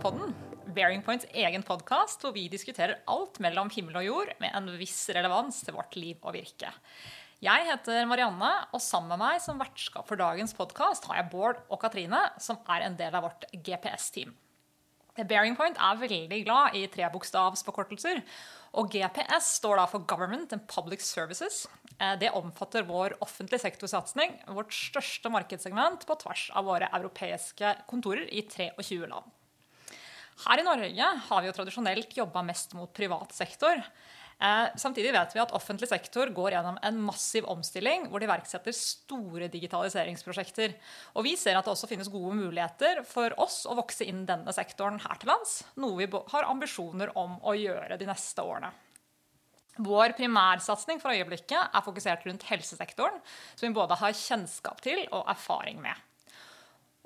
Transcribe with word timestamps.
Bearing 0.00 1.02
Points 1.04 1.26
egen 1.36 1.60
podkast 1.66 2.22
hvor 2.24 2.32
vi 2.32 2.46
diskuterer 2.48 3.02
alt 3.10 3.36
mellom 3.44 3.68
himmel 3.74 3.98
og 4.00 4.06
jord 4.06 4.30
med 4.40 4.54
en 4.56 4.70
viss 4.80 4.96
relevans 5.12 5.58
til 5.66 5.74
vårt 5.76 5.96
liv 5.98 6.20
og 6.22 6.32
virke. 6.38 6.70
Jeg 7.44 7.66
heter 7.68 8.06
Marianne, 8.08 8.48
og 8.72 8.80
sammen 8.80 9.12
med 9.12 9.20
meg 9.20 9.42
som 9.44 9.60
vertskap 9.60 10.08
for 10.08 10.16
dagens 10.16 10.54
podkast 10.56 11.04
har 11.08 11.18
jeg 11.18 11.28
Bård 11.34 11.60
og 11.68 11.82
Katrine, 11.82 12.20
som 12.40 12.62
er 12.72 12.86
en 12.86 12.96
del 12.96 13.16
av 13.18 13.26
vårt 13.26 13.44
GPS-team. 13.52 14.32
Bearing 15.28 15.58
Point 15.58 15.76
er 15.76 16.00
veldig 16.00 16.38
glad 16.46 16.78
i 16.78 16.86
trebokstavsforkortelser. 16.94 18.22
Og 18.80 18.88
GPS 18.94 19.50
står 19.58 19.82
da 19.82 19.84
for 19.90 20.06
Government 20.08 20.54
and 20.56 20.64
Public 20.70 21.04
Services. 21.04 21.66
Eh, 21.98 22.14
det 22.22 22.30
omfatter 22.38 22.88
vår 22.88 23.18
offentlige 23.20 23.66
sektorsatsing, 23.66 24.38
vårt 24.56 24.72
største 24.72 25.32
markedssegment 25.34 26.08
på 26.08 26.16
tvers 26.22 26.46
av 26.56 26.70
våre 26.70 26.88
europeiske 26.96 27.74
kontorer 27.90 28.30
i 28.32 28.46
23 28.48 29.10
land. 29.10 29.28
Her 30.46 30.62
i 30.62 30.64
Norge 30.64 31.10
har 31.26 31.42
vi 31.42 31.50
jo 31.50 31.56
tradisjonelt 31.56 32.16
jobba 32.16 32.42
mest 32.46 32.72
mot 32.78 32.92
privat 32.96 33.34
sektor. 33.36 33.82
Eh, 34.40 34.66
samtidig 34.80 35.12
vet 35.12 35.34
vi 35.36 35.40
at 35.42 35.52
offentlig 35.52 35.88
sektor 35.90 36.30
går 36.32 36.54
gjennom 36.54 36.78
en 36.86 37.00
massiv 37.04 37.44
omstilling 37.52 38.06
hvor 38.08 38.22
de 38.22 38.28
iverksetter 38.28 38.72
store 38.76 39.50
digitaliseringsprosjekter. 39.52 40.78
Og 41.12 41.26
vi 41.28 41.34
ser 41.36 41.58
at 41.58 41.68
det 41.68 41.74
også 41.74 41.90
finnes 41.90 42.08
gode 42.08 42.38
muligheter 42.38 43.02
for 43.08 43.36
oss 43.42 43.66
å 43.68 43.76
vokse 43.76 44.06
inn 44.08 44.24
denne 44.28 44.54
sektoren 44.56 45.00
her 45.04 45.20
til 45.20 45.34
lands. 45.34 45.58
Noe 45.76 46.00
vi 46.00 46.08
har 46.32 46.48
ambisjoner 46.48 47.12
om 47.20 47.36
å 47.44 47.56
gjøre 47.58 48.00
de 48.00 48.08
neste 48.08 48.44
årene. 48.44 48.72
Vår 49.80 50.16
primærsatsing 50.16 51.00
for 51.00 51.12
øyeblikket 51.12 51.76
er 51.76 51.84
fokusert 51.84 52.24
rundt 52.28 52.44
helsesektoren, 52.48 53.20
som 53.54 53.68
vi 53.68 53.76
både 53.76 53.96
har 54.00 54.16
kjennskap 54.16 54.80
til 54.84 55.04
og 55.08 55.28
erfaring 55.30 55.80
med. 55.84 55.94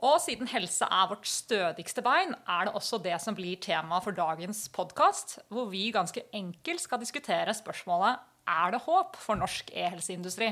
Og 0.03 0.19
siden 0.19 0.49
helse 0.51 0.87
er 0.91 1.09
vårt 1.11 1.27
stødigste 1.29 2.03
bein, 2.03 2.35
er 2.51 2.67
det 2.67 2.75
også 2.75 2.99
det 2.99 3.15
som 3.23 3.37
blir 3.37 3.61
tema 3.63 4.01
for 4.03 4.17
dagens 4.17 4.67
podkast, 4.75 5.39
hvor 5.55 5.71
vi 5.71 5.87
ganske 5.95 6.25
enkelt 6.35 6.83
skal 6.83 7.01
diskutere 7.01 7.55
spørsmålet 7.55 8.19
er 8.51 8.75
det 8.75 8.83
håp 8.85 9.17
for 9.17 9.39
norsk 9.39 9.71
e-helseindustri. 9.73 10.51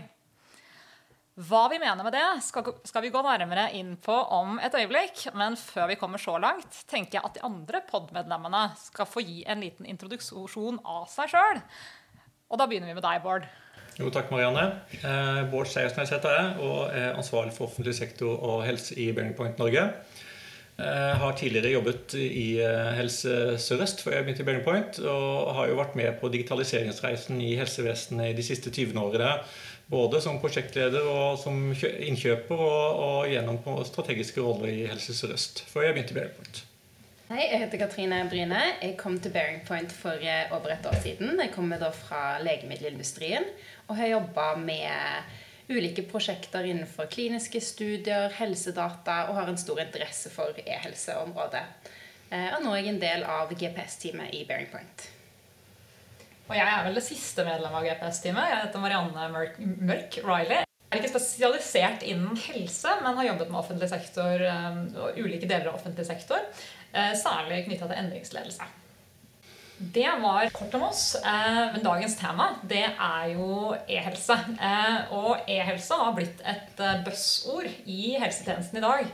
Hva 1.43 1.63
vi 1.73 1.79
mener 1.81 2.05
med 2.05 2.13
det, 2.13 2.27
skal 2.45 3.03
vi 3.05 3.11
gå 3.13 3.21
nærmere 3.25 3.71
inn 3.79 3.95
på 3.97 4.13
om 4.37 4.59
et 4.61 4.75
øyeblikk. 4.77 5.31
Men 5.33 5.57
før 5.57 5.89
vi 5.89 5.97
kommer 5.97 6.21
så 6.21 6.37
langt, 6.37 6.83
tenker 6.91 7.19
jeg 7.19 7.25
at 7.25 7.39
de 7.39 7.45
andre 7.49 7.81
pod-medlemmene 7.89 8.67
skal 8.77 9.09
få 9.09 9.25
gi 9.25 9.41
en 9.49 9.65
liten 9.65 9.89
introduksjon 9.89 10.83
av 10.85 11.09
seg 11.09 11.33
sjøl. 11.33 11.63
Og 12.53 12.61
da 12.61 12.69
begynner 12.69 12.93
vi 12.93 12.99
med 12.99 13.07
deg, 13.07 13.23
Bård. 13.25 13.49
Jo, 14.01 14.09
takk, 14.09 14.31
Marianne. 14.33 14.65
Eh, 15.05 15.43
Bård 15.53 15.69
Seiersnes 15.69 16.13
heter 16.15 16.33
jeg 16.33 16.53
og 16.65 16.95
er 16.97 17.13
ansvarlig 17.13 17.53
for 17.53 17.69
offentlig 17.69 17.93
sektor 17.99 18.39
og 18.41 18.63
helse 18.65 18.97
i 18.97 19.11
Bearing 19.13 19.35
Point 19.37 19.61
Norge. 19.61 19.85
Jeg 20.79 20.89
eh, 20.89 21.19
har 21.21 21.35
tidligere 21.37 21.75
jobbet 21.75 22.15
i 22.17 22.47
eh, 22.65 22.95
Helse 22.97 23.59
Sør-Øst 23.61 24.01
før 24.01 24.17
jeg 24.17 24.25
begynte 24.25 24.43
i 24.43 24.49
Bearing 24.49 24.65
Point, 24.65 25.03
og 25.05 25.53
har 25.59 25.69
jo 25.69 25.77
vært 25.83 25.99
med 26.01 26.17
på 26.23 26.33
digitaliseringsreisen 26.33 27.45
i 27.45 27.53
helsevesenet 27.61 28.33
i 28.33 28.39
de 28.39 28.47
siste 28.47 28.73
20 28.73 28.97
årene. 29.03 29.37
Både 29.93 30.23
som 30.25 30.41
prosjektleder 30.41 31.05
og 31.13 31.37
som 31.43 31.61
innkjøper, 31.85 32.57
og, 32.57 33.01
og 33.07 33.29
gjennom 33.29 33.61
strategiske 33.85 34.41
roller 34.41 34.73
i 34.73 34.87
Helse 34.89 35.15
Sør-Øst 35.19 35.67
før 35.69 35.91
jeg 35.91 35.99
begynte 35.99 36.17
i 36.17 36.23
Bearing 36.23 36.39
Point. 36.41 36.65
Hei, 37.33 37.47
jeg 37.49 37.63
heter 37.63 37.81
Katrine 37.81 38.17
Bryne. 38.29 38.59
Jeg 38.83 38.93
kom 39.01 39.15
til 39.17 39.33
Bearing 39.33 39.63
Point 39.65 39.89
for 39.97 40.21
eh, 40.21 40.51
over 40.53 40.75
et 40.75 40.85
år 40.85 40.99
siden. 41.01 41.39
Jeg 41.41 41.49
kommer 41.55 41.79
da 41.81 41.89
fra 41.97 42.35
legemiddelindustrien 42.45 43.47
og 43.87 43.97
har 43.97 44.11
jobba 44.11 44.51
med 44.61 45.71
ulike 45.73 46.05
prosjekter 46.11 46.69
innenfor 46.69 47.09
kliniske 47.09 47.63
studier, 47.65 48.27
helsedata 48.37 49.31
og 49.31 49.39
har 49.39 49.49
en 49.49 49.57
stor 49.57 49.81
interesse 49.81 50.29
for 50.35 50.61
e-helseområdet. 50.61 51.63
Eh, 52.29 52.51
og 52.59 52.67
nå 52.67 52.75
er 52.75 52.83
jeg 52.83 52.93
en 52.93 53.01
del 53.07 53.25
av 53.25 53.55
GPS-teamet 53.57 54.37
i 54.37 54.43
Bearing 54.51 54.69
Point. 54.75 55.07
Og 56.51 56.53
jeg 56.59 56.69
er 56.69 56.85
vel 56.85 57.01
det 57.01 57.07
siste 57.07 57.49
medlemmet 57.49 57.81
av 57.81 57.89
GPS-teamet. 57.89 58.53
Jeg 58.53 58.61
heter 58.67 58.85
Marianne 58.85 59.33
Mørk 59.89 60.21
Riley. 60.21 60.69
Er 60.93 61.01
ikke 61.01 61.15
spesialisert 61.15 62.03
innen 62.05 62.37
helse, 62.37 62.91
men 63.01 63.17
har 63.17 63.31
jobbet 63.31 63.49
med 63.49 63.63
offentlig 63.63 63.89
sektor 63.89 64.45
eh, 64.45 64.79
og 65.01 65.17
ulike 65.17 65.49
deler 65.49 65.71
av 65.71 65.79
offentlig 65.79 66.05
sektor. 66.05 66.45
Eh, 66.93 67.15
særlig 67.17 67.63
knytta 67.65 67.89
til 67.89 68.01
endringsledelse. 68.03 68.67
Det 69.97 70.07
var 70.21 70.53
kort 70.55 70.75
om 70.77 70.85
oss. 70.91 71.15
Eh, 71.17 71.63
men 71.73 71.83
dagens 71.87 72.19
tema 72.21 72.51
det 72.69 72.85
er 72.93 73.33
jo 73.33 73.73
e-helse. 73.89 74.37
Eh, 74.61 75.17
og 75.17 75.49
e-helse 75.49 75.97
har 76.05 76.13
blitt 76.19 76.45
et 76.45 76.85
buzzord 77.07 77.71
i 77.89 78.13
helsetjenesten 78.21 78.79
i 78.79 78.85
dag. 78.85 79.09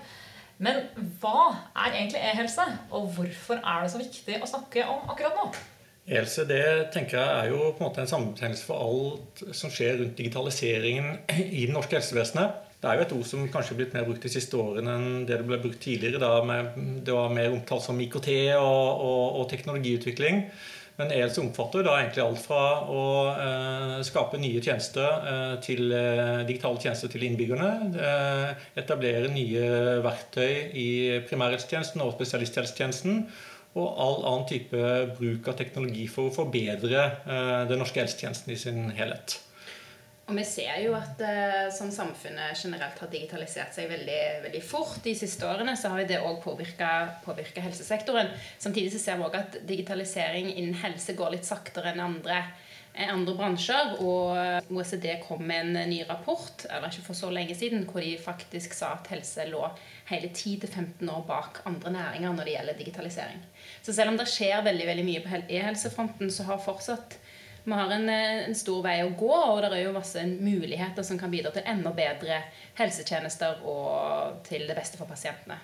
Men 0.58 0.82
hva 1.22 1.52
er 1.78 1.94
egentlig 1.94 2.20
e-helse, 2.20 2.66
og 2.90 3.12
hvorfor 3.14 3.62
er 3.62 3.84
det 3.84 3.92
så 3.94 4.02
viktig 4.02 4.42
å 4.42 4.50
snakke 4.50 4.82
om 4.90 5.06
akkurat 5.14 5.38
nå? 5.38 5.52
E-helse 6.08 6.46
det 6.48 6.64
tenker 6.94 7.18
jeg 7.20 7.40
er 7.42 7.50
jo 7.52 7.72
på 7.76 7.82
en 7.82 7.88
måte 7.90 8.00
en 8.00 8.08
sammenbetegnelse 8.08 8.64
for 8.64 8.80
alt 8.80 9.42
som 9.56 9.72
skjer 9.72 9.98
rundt 10.00 10.16
digitaliseringen 10.16 11.18
i 11.36 11.66
det 11.66 11.74
norske 11.74 11.98
helsevesenet. 11.98 12.64
Det 12.78 12.88
er 12.88 12.96
jo 12.96 13.04
et 13.04 13.12
ord 13.16 13.26
som 13.26 13.44
kanskje 13.52 13.74
er 13.74 13.78
blitt 13.80 13.94
mer 13.96 14.06
brukt 14.06 14.24
de 14.24 14.30
siste 14.30 14.56
årene 14.56 14.94
enn 14.94 15.22
det 15.28 15.40
det 15.40 15.46
ble 15.48 15.58
brukt 15.60 15.80
tidligere. 15.82 16.20
Da 16.22 16.40
det 17.04 17.14
var 17.14 17.34
mer 17.34 17.52
omtalt 17.52 17.84
som 17.84 18.00
IKT 18.00 18.30
og, 18.56 19.04
og, 19.04 19.24
og 19.40 19.48
teknologiutvikling. 19.50 20.44
Men 20.98 21.12
ELS 21.14 21.36
omfatter 21.38 21.84
da 21.86 21.92
egentlig 22.00 22.24
alt 22.24 22.40
fra 22.42 22.62
å 22.90 23.02
eh, 23.30 23.98
skape 24.06 24.40
nye 24.42 24.62
tjenester 24.64 25.06
eh, 25.06 25.52
til 25.62 25.92
eh, 25.94 26.40
digitale 26.48 26.80
tjenester 26.82 27.12
til 27.12 27.26
innbyggerne. 27.28 27.68
Eh, 27.94 28.64
etablere 28.82 29.30
nye 29.30 29.68
verktøy 30.02 30.74
i 30.74 30.88
primærhelsetjenesten 31.28 32.02
og 32.02 32.16
spesialisthelsetjenesten. 32.16 33.22
Og 33.78 34.00
all 34.02 34.24
annen 34.26 34.48
type 34.50 34.94
bruk 35.18 35.50
av 35.50 35.58
teknologi 35.58 36.08
for 36.10 36.30
å 36.30 36.34
forbedre 36.34 37.04
eh, 37.22 37.60
den 37.70 37.78
norske 37.78 38.02
helsetjenesten 38.02 38.54
i 38.54 38.58
sin 38.58 38.88
helhet. 38.98 39.38
Og 40.28 40.36
vi 40.36 40.42
ser 40.44 40.74
jo 40.82 40.92
at 40.92 41.22
uh, 41.24 41.70
som 41.72 41.88
samfunnet 41.88 42.58
generelt 42.60 42.98
har 43.00 43.08
digitalisert 43.08 43.72
seg 43.72 43.88
veldig, 43.88 44.18
veldig 44.44 44.60
fort 44.60 44.98
de 45.06 45.14
siste 45.16 45.46
årene, 45.48 45.72
så 45.80 45.94
har 45.94 46.04
det 46.04 46.18
òg 46.20 46.42
påvirka 46.44 47.62
helsesektoren. 47.64 48.28
Samtidig 48.60 48.92
så 48.92 49.00
ser 49.00 49.16
vi 49.16 49.24
òg 49.24 49.38
at 49.38 49.56
digitalisering 49.64 50.50
innen 50.52 50.76
helse 50.82 51.16
går 51.16 51.32
litt 51.32 51.48
saktere 51.48 51.94
enn 51.94 52.04
andre, 52.04 52.42
andre 53.06 53.34
bransjer. 53.38 53.94
Og 54.02 54.72
OECD 54.74 55.06
kom 55.22 55.44
med 55.46 55.76
en 55.76 55.90
ny 55.90 56.02
rapport 56.08 56.66
eller 56.68 56.90
ikke 56.90 57.06
for 57.06 57.18
så 57.18 57.30
lenge 57.30 57.54
siden, 57.58 57.86
hvor 57.86 58.02
de 58.02 58.16
faktisk 58.18 58.74
sa 58.74 58.96
at 58.96 59.12
helse 59.12 59.46
lå 59.50 59.62
hele 60.08 60.32
10-15 60.32 61.06
år 61.12 61.24
bak 61.28 61.62
andre 61.68 61.94
næringer 61.94 62.34
når 62.34 62.48
det 62.48 62.56
gjelder 62.56 62.78
digitalisering. 62.82 63.40
Så 63.82 63.92
selv 63.92 64.14
om 64.14 64.18
det 64.18 64.28
skjer 64.30 64.64
veldig, 64.66 64.86
veldig 64.90 65.06
mye 65.06 65.24
på 65.24 65.42
e-helsefronten, 65.46 66.32
så 66.32 66.48
har 66.48 66.62
fortsatt 66.64 67.18
vi 67.68 67.74
har 67.74 67.90
en, 67.92 68.08
eh, 68.08 68.44
en, 68.48 68.54
stor 68.54 68.80
vei 68.82 69.02
å 69.04 69.10
gå, 69.12 69.28
og 69.28 69.58
det 69.60 69.68
er 69.76 69.82
jo 69.82 69.92
masse 69.92 70.22
muligheter 70.24 71.04
som 71.04 71.18
kan 71.20 71.28
bidra 71.30 71.50
til 71.52 71.66
enda 71.68 71.90
bedre 71.92 72.38
helsetjenester 72.78 73.60
og 73.68 74.38
til 74.46 74.64
det 74.64 74.76
beste 74.78 74.96
for 74.96 75.10
pasientene. 75.10 75.58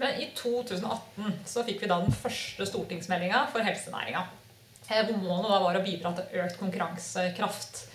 Men 0.00 0.18
i 0.18 0.30
2018 0.34 1.36
så 1.46 1.62
fikk 1.68 1.84
vi 1.84 1.90
da 1.92 2.00
den 2.02 2.16
første 2.16 2.66
stortingsmeldinga 2.66 3.44
for 3.52 3.62
helsenæringa. 3.62 4.24
Eh, 4.90 5.04
hvor 5.06 5.22
målet 5.22 5.52
da 5.54 5.62
var 5.62 5.78
å 5.78 5.86
bidra 5.86 6.12
til 6.18 6.42
økt 6.42 6.58
konkurransekraft 6.60 7.86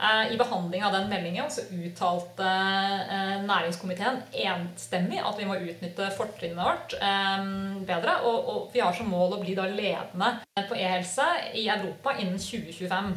Eh, 0.00 0.32
I 0.32 0.36
behandling 0.36 0.84
av 0.84 0.92
den 0.92 1.10
meldingen 1.12 1.50
så 1.52 1.66
uttalte 1.76 2.46
eh, 2.46 3.34
næringskomiteen 3.44 4.22
enstemmig 4.46 5.20
at 5.20 5.36
vi 5.36 5.48
må 5.48 5.58
utnytte 5.60 6.08
fortrinnet 6.16 6.56
vårt 6.56 6.94
eh, 6.96 7.44
bedre. 7.88 8.16
Og 8.24 8.70
vi 8.72 8.80
har 8.80 8.96
som 8.96 9.12
mål 9.12 9.36
å 9.36 9.42
bli 9.42 9.56
da 9.58 9.68
ledende 9.68 10.32
på 10.56 10.78
e-helse 10.78 11.26
i 11.52 11.66
Europa 11.68 12.16
innen 12.16 12.40
2025. 12.40 13.12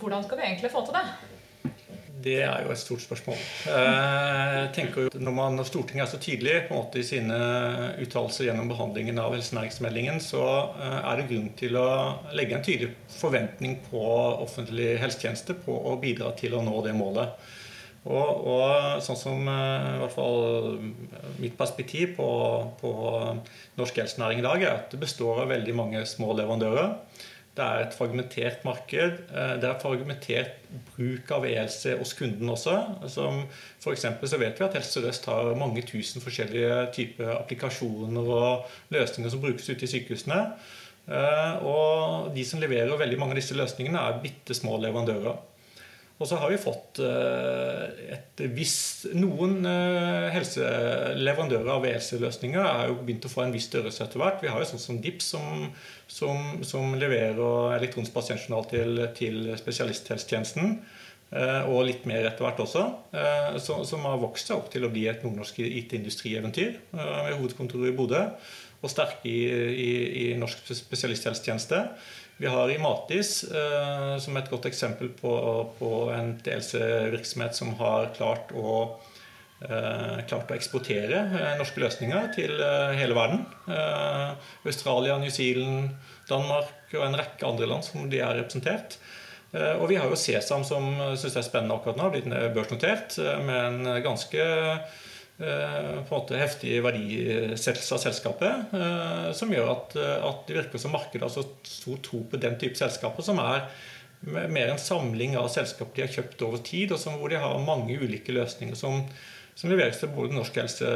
Hvordan 0.00 0.26
skal 0.26 0.40
vi 0.40 0.48
egentlig 0.48 0.74
få 0.74 0.82
til 0.88 0.98
det? 0.98 1.06
Det 2.26 2.40
er 2.42 2.64
jo 2.64 2.72
et 2.74 2.80
stort 2.80 3.02
spørsmål. 3.04 3.38
Eh, 3.70 4.54
jeg 4.56 4.70
tenker 4.74 5.04
jo 5.04 5.20
Når, 5.22 5.34
man, 5.36 5.60
Stortinget 5.64 6.06
er 6.06 6.10
så 6.10 6.18
tydelig 6.18 6.54
på 6.66 6.74
en 6.74 6.80
måte 6.80 6.98
i 6.98 7.06
sine 7.06 7.36
uttalelser 8.02 8.48
gjennom 8.48 8.70
behandlingen 8.72 9.20
av 9.22 9.36
helsenæringsmeldingen, 9.36 10.18
så 10.24 10.42
eh, 10.74 10.96
er 10.98 11.20
det 11.20 11.28
grunn 11.30 11.52
til 11.60 11.78
å 11.78 11.86
legge 12.34 12.58
en 12.58 12.66
tydelig 12.66 12.90
forventning 13.14 13.78
på 13.86 14.02
offentlig 14.42 14.96
helsetjeneste 15.02 15.54
på 15.66 15.76
å 15.92 15.94
bidra 16.02 16.32
til 16.40 16.58
å 16.58 16.64
nå 16.66 16.82
det 16.86 16.96
målet. 16.98 17.46
Og, 18.06 18.42
og 18.50 19.00
sånn 19.06 19.18
som 19.18 19.46
eh, 19.50 19.86
i 19.94 20.02
hvert 20.02 20.16
fall 20.16 20.82
mitt 21.42 21.54
perspektiv 21.58 22.16
på, 22.18 22.28
på 22.82 22.92
norsk 23.78 24.02
helsenæring 24.02 24.42
i 24.42 24.48
dag, 24.48 24.66
er 24.66 24.74
at 24.80 24.90
det 24.90 25.02
består 25.06 25.44
av 25.44 25.54
veldig 25.54 25.78
mange 25.78 26.02
små 26.10 26.34
leverandører. 26.34 26.94
Det 27.56 27.64
er 27.64 27.86
et 27.86 27.94
fragmentert 27.96 28.64
marked. 28.68 29.20
Eh, 29.32 29.54
det 29.62 29.68
er 29.68 29.78
fragmentert 29.80 30.58
bruk 30.92 31.30
av 31.32 31.46
ELC 31.48 31.94
hos 31.96 32.12
kunden 32.18 32.52
også. 32.52 32.74
Som 33.08 33.46
for 33.80 33.96
så 33.96 34.40
vet 34.40 34.60
vi 34.60 34.66
at 34.66 34.76
Helse 34.76 34.98
Sør-Øst 34.98 35.28
har 35.30 35.54
mange 35.56 35.84
tusen 35.88 36.24
forskjellige 36.24 36.92
typer 36.92 37.32
applikasjoner 37.38 38.28
og 38.36 38.66
løsninger 38.92 39.32
som 39.32 39.40
brukes 39.40 39.70
ute 39.70 39.88
i 39.88 39.92
sykehusene. 39.94 40.40
Eh, 41.06 41.64
og 41.64 42.34
de 42.36 42.44
som 42.44 42.60
leverer 42.60 42.98
veldig 42.98 43.18
mange 43.18 43.36
av 43.36 43.40
disse 43.40 43.56
løsningene, 43.56 44.04
er 44.04 44.20
bitte 44.24 44.56
små 44.56 44.76
leverandører. 44.82 45.40
Og 46.16 46.24
så 46.24 46.38
har 46.40 46.48
vi 46.48 46.56
fått 46.56 46.98
et 47.04 48.40
visst 48.56 49.04
Noen 49.12 49.66
helseleverandører 50.32 51.68
av 51.74 51.84
WLC-løsninger 51.84 52.62
er 52.64 52.88
jo 52.88 52.96
begynt 53.02 53.26
å 53.28 53.32
få 53.32 53.44
en 53.44 53.52
viss 53.52 53.68
størrelse 53.68 54.06
etter 54.06 54.22
hvert. 54.22 54.40
Vi 54.40 54.48
har 54.48 54.62
jo 54.62 54.68
sånn 54.70 54.80
som 54.80 55.00
DIPS, 55.04 55.28
som, 55.34 55.66
som, 56.08 56.62
som 56.64 56.96
leverer 56.96 57.76
elektronisk 57.76 58.16
pasientjournal 58.16 58.64
til, 58.72 59.02
til 59.18 59.50
spesialisthelsetjenesten. 59.60 60.78
Og 61.68 61.80
litt 61.88 62.04
mer 62.06 62.28
etter 62.28 62.46
hvert 62.46 62.60
også. 62.62 62.84
Som 63.60 64.06
har 64.06 64.20
vokst 64.22 64.48
seg 64.48 64.60
opp 64.60 64.70
til 64.72 64.86
å 64.86 64.92
bli 64.92 65.08
et 65.10 65.24
nordnorsk 65.26 65.58
IT-industrieventyr 65.66 66.78
med 66.96 67.34
hovedkontoret 67.34 67.90
i 67.90 67.96
Bodø 67.98 68.22
og 68.84 68.92
sterke 68.92 69.26
i, 69.26 69.40
i, 69.48 69.90
i 70.22 70.26
norsk 70.38 70.68
spesialisthelsetjeneste. 70.68 71.80
Vi 72.36 72.46
har 72.46 72.70
i 72.70 72.78
Matis 72.78 73.44
eh, 73.44 74.16
som 74.20 74.36
et 74.36 74.48
godt 74.52 74.66
eksempel 74.68 75.08
på, 75.16 75.32
på 75.78 75.92
en 76.12 76.34
DLC-virksomhet 76.44 77.56
som 77.56 77.70
har 77.78 78.10
klart 78.18 78.52
å, 78.52 78.72
eh, 79.64 80.18
klart 80.28 80.52
å 80.52 80.56
eksportere 80.58 81.22
eh, 81.30 81.54
norske 81.56 81.80
løsninger 81.80 82.28
til 82.36 82.60
eh, 82.60 82.92
hele 83.00 83.16
verden. 83.16 83.46
Eh, 83.72 84.50
Australia, 84.68 85.16
New 85.22 85.32
Zealand, 85.32 85.94
Danmark 86.28 86.92
og 86.92 87.06
en 87.06 87.16
rekke 87.16 87.48
andre 87.48 87.70
land 87.72 87.88
som 87.88 88.04
de 88.12 88.20
er 88.20 88.36
representert. 88.36 88.98
Eh, 89.56 89.72
og 89.80 89.88
vi 89.88 89.96
har 89.96 90.12
jo 90.12 90.20
Sesam, 90.20 90.66
som 90.68 90.92
syns 91.16 91.40
er 91.40 91.48
spennende 91.48 91.80
akkurat 91.80 91.96
nå, 92.02 92.12
blitt 92.12 92.28
børsnotert 92.52 93.16
med 93.48 93.62
en 93.62 93.92
ganske 94.04 94.50
på 95.38 96.14
en 96.14 96.20
måte 96.22 96.38
heftig 96.40 96.78
verdisettelse 96.84 97.94
av 97.94 98.00
selskapet, 98.00 98.72
eh, 98.72 99.26
som 99.36 99.52
gjør 99.52 99.68
at, 99.74 99.96
eh, 100.00 100.24
at 100.24 100.46
det 100.48 100.56
virker 100.62 100.80
som 100.80 100.94
markedet 100.96 101.26
har 101.26 101.32
så 101.32 101.44
stor 101.62 102.00
tro 102.00 102.22
på 102.24 102.40
den 102.40 102.56
type 102.60 102.78
selskaper, 102.78 103.22
som 103.22 103.40
er 103.44 103.68
mer 104.48 104.72
en 104.72 104.80
samling 104.80 105.36
av 105.36 105.50
selskaper 105.52 105.94
de 105.94 106.06
har 106.06 106.14
kjøpt 106.14 106.42
over 106.42 106.62
tid, 106.64 106.92
og 106.92 106.98
som, 106.98 107.18
hvor 107.20 107.28
de 107.28 107.36
har 107.36 107.58
mange 107.60 107.98
ulike 108.00 108.32
løsninger 108.32 108.74
som, 108.74 109.04
som 109.54 109.70
leveres 109.70 110.00
til 110.00 110.08
både 110.16 110.32
norsk, 110.32 110.56
helse, 110.56 110.88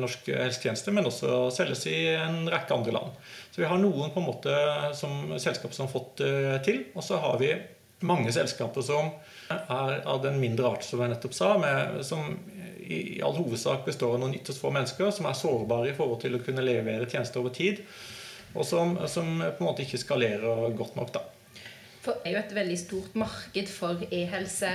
norsk 0.00 0.30
helsetjeneste, 0.32 0.94
men 0.96 1.06
også 1.06 1.50
selges 1.52 1.84
i 1.86 1.98
en 2.16 2.48
rekke 2.48 2.74
andre 2.74 2.96
land. 2.96 3.12
Så 3.52 3.60
vi 3.60 3.68
har 3.68 3.78
noen 3.78 4.08
på 4.14 4.22
en 4.22 4.30
måte 4.30 4.56
som 4.96 5.36
selskaper 5.36 5.76
som 5.76 5.84
har 5.84 5.92
fått 5.92 6.24
til, 6.64 6.86
og 6.96 7.04
så 7.04 7.20
har 7.20 7.36
vi 7.44 7.52
mange 8.08 8.32
selskaper 8.32 8.84
som 8.84 9.10
er 9.50 10.00
av 10.06 10.20
den 10.22 10.38
mindre 10.40 10.72
art, 10.72 10.84
som 10.86 11.02
jeg 11.02 11.12
nettopp 11.12 11.34
sa, 11.36 11.52
med, 11.60 12.00
som 12.06 12.36
i 12.88 13.20
all 13.24 13.36
hovedsak 13.36 13.84
består 13.86 14.16
av 14.16 14.22
noen 14.22 14.36
ytterst 14.38 14.62
få 14.62 14.72
mennesker 14.74 15.10
som 15.14 15.28
er 15.28 15.36
sårbare 15.36 15.90
i 15.92 15.96
forhold 15.96 16.22
til 16.24 16.38
å 16.38 16.42
kunne 16.44 16.64
levere 16.64 17.08
tjenester 17.08 17.42
over 17.42 17.52
tid, 17.54 17.82
og 18.54 18.64
som, 18.64 18.96
som 19.10 19.28
på 19.42 19.60
en 19.60 19.66
måte 19.68 19.84
ikke 19.84 20.00
skalerer 20.00 20.72
godt 20.76 20.96
nok. 20.96 21.12
da. 21.14 21.24
For 22.04 22.22
det 22.22 22.30
er 22.30 22.38
jo 22.38 22.44
et 22.46 22.54
veldig 22.56 22.78
stort 22.80 23.18
marked 23.20 23.68
for 23.68 24.06
e-helse. 24.08 24.70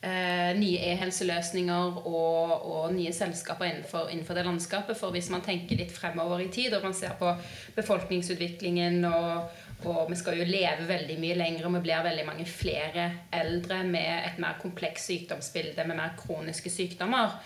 Eh, 0.00 0.50
nye 0.56 0.78
e-helseløsninger 0.94 1.98
og, 2.08 2.52
og, 2.64 2.84
nye 2.94 3.10
selskaper 3.12 3.66
innenfor, 3.68 4.06
innenfor, 4.08 4.38
det 4.38 4.46
landskapet. 4.46 4.96
For 4.96 5.12
hvis 5.12 5.28
man 5.28 5.44
tenker 5.44 5.76
litt 5.76 5.92
fremover 5.92 6.40
i 6.40 6.48
tid, 6.48 6.72
og 6.72 6.86
man 6.88 6.96
ser 6.96 7.18
på 7.20 7.34
befolkningsutviklingen 7.76 9.04
og, 9.10 9.50
og 9.88 10.10
vi 10.10 10.16
skal 10.18 10.38
jo 10.38 10.46
leve 10.48 10.86
veldig 10.88 11.16
mye 11.20 11.36
lenger, 11.38 11.66
og 11.66 11.74
vi 11.78 11.82
blir 11.86 12.04
veldig 12.04 12.26
mange 12.28 12.46
flere 12.48 13.06
eldre 13.32 13.82
med 13.88 14.26
et 14.28 14.40
mer 14.42 14.58
komplekst 14.60 15.10
sykdomsbilde, 15.10 15.86
med 15.88 15.96
mer 15.96 16.16
kroniske 16.18 16.72
sykdommer. 16.72 17.38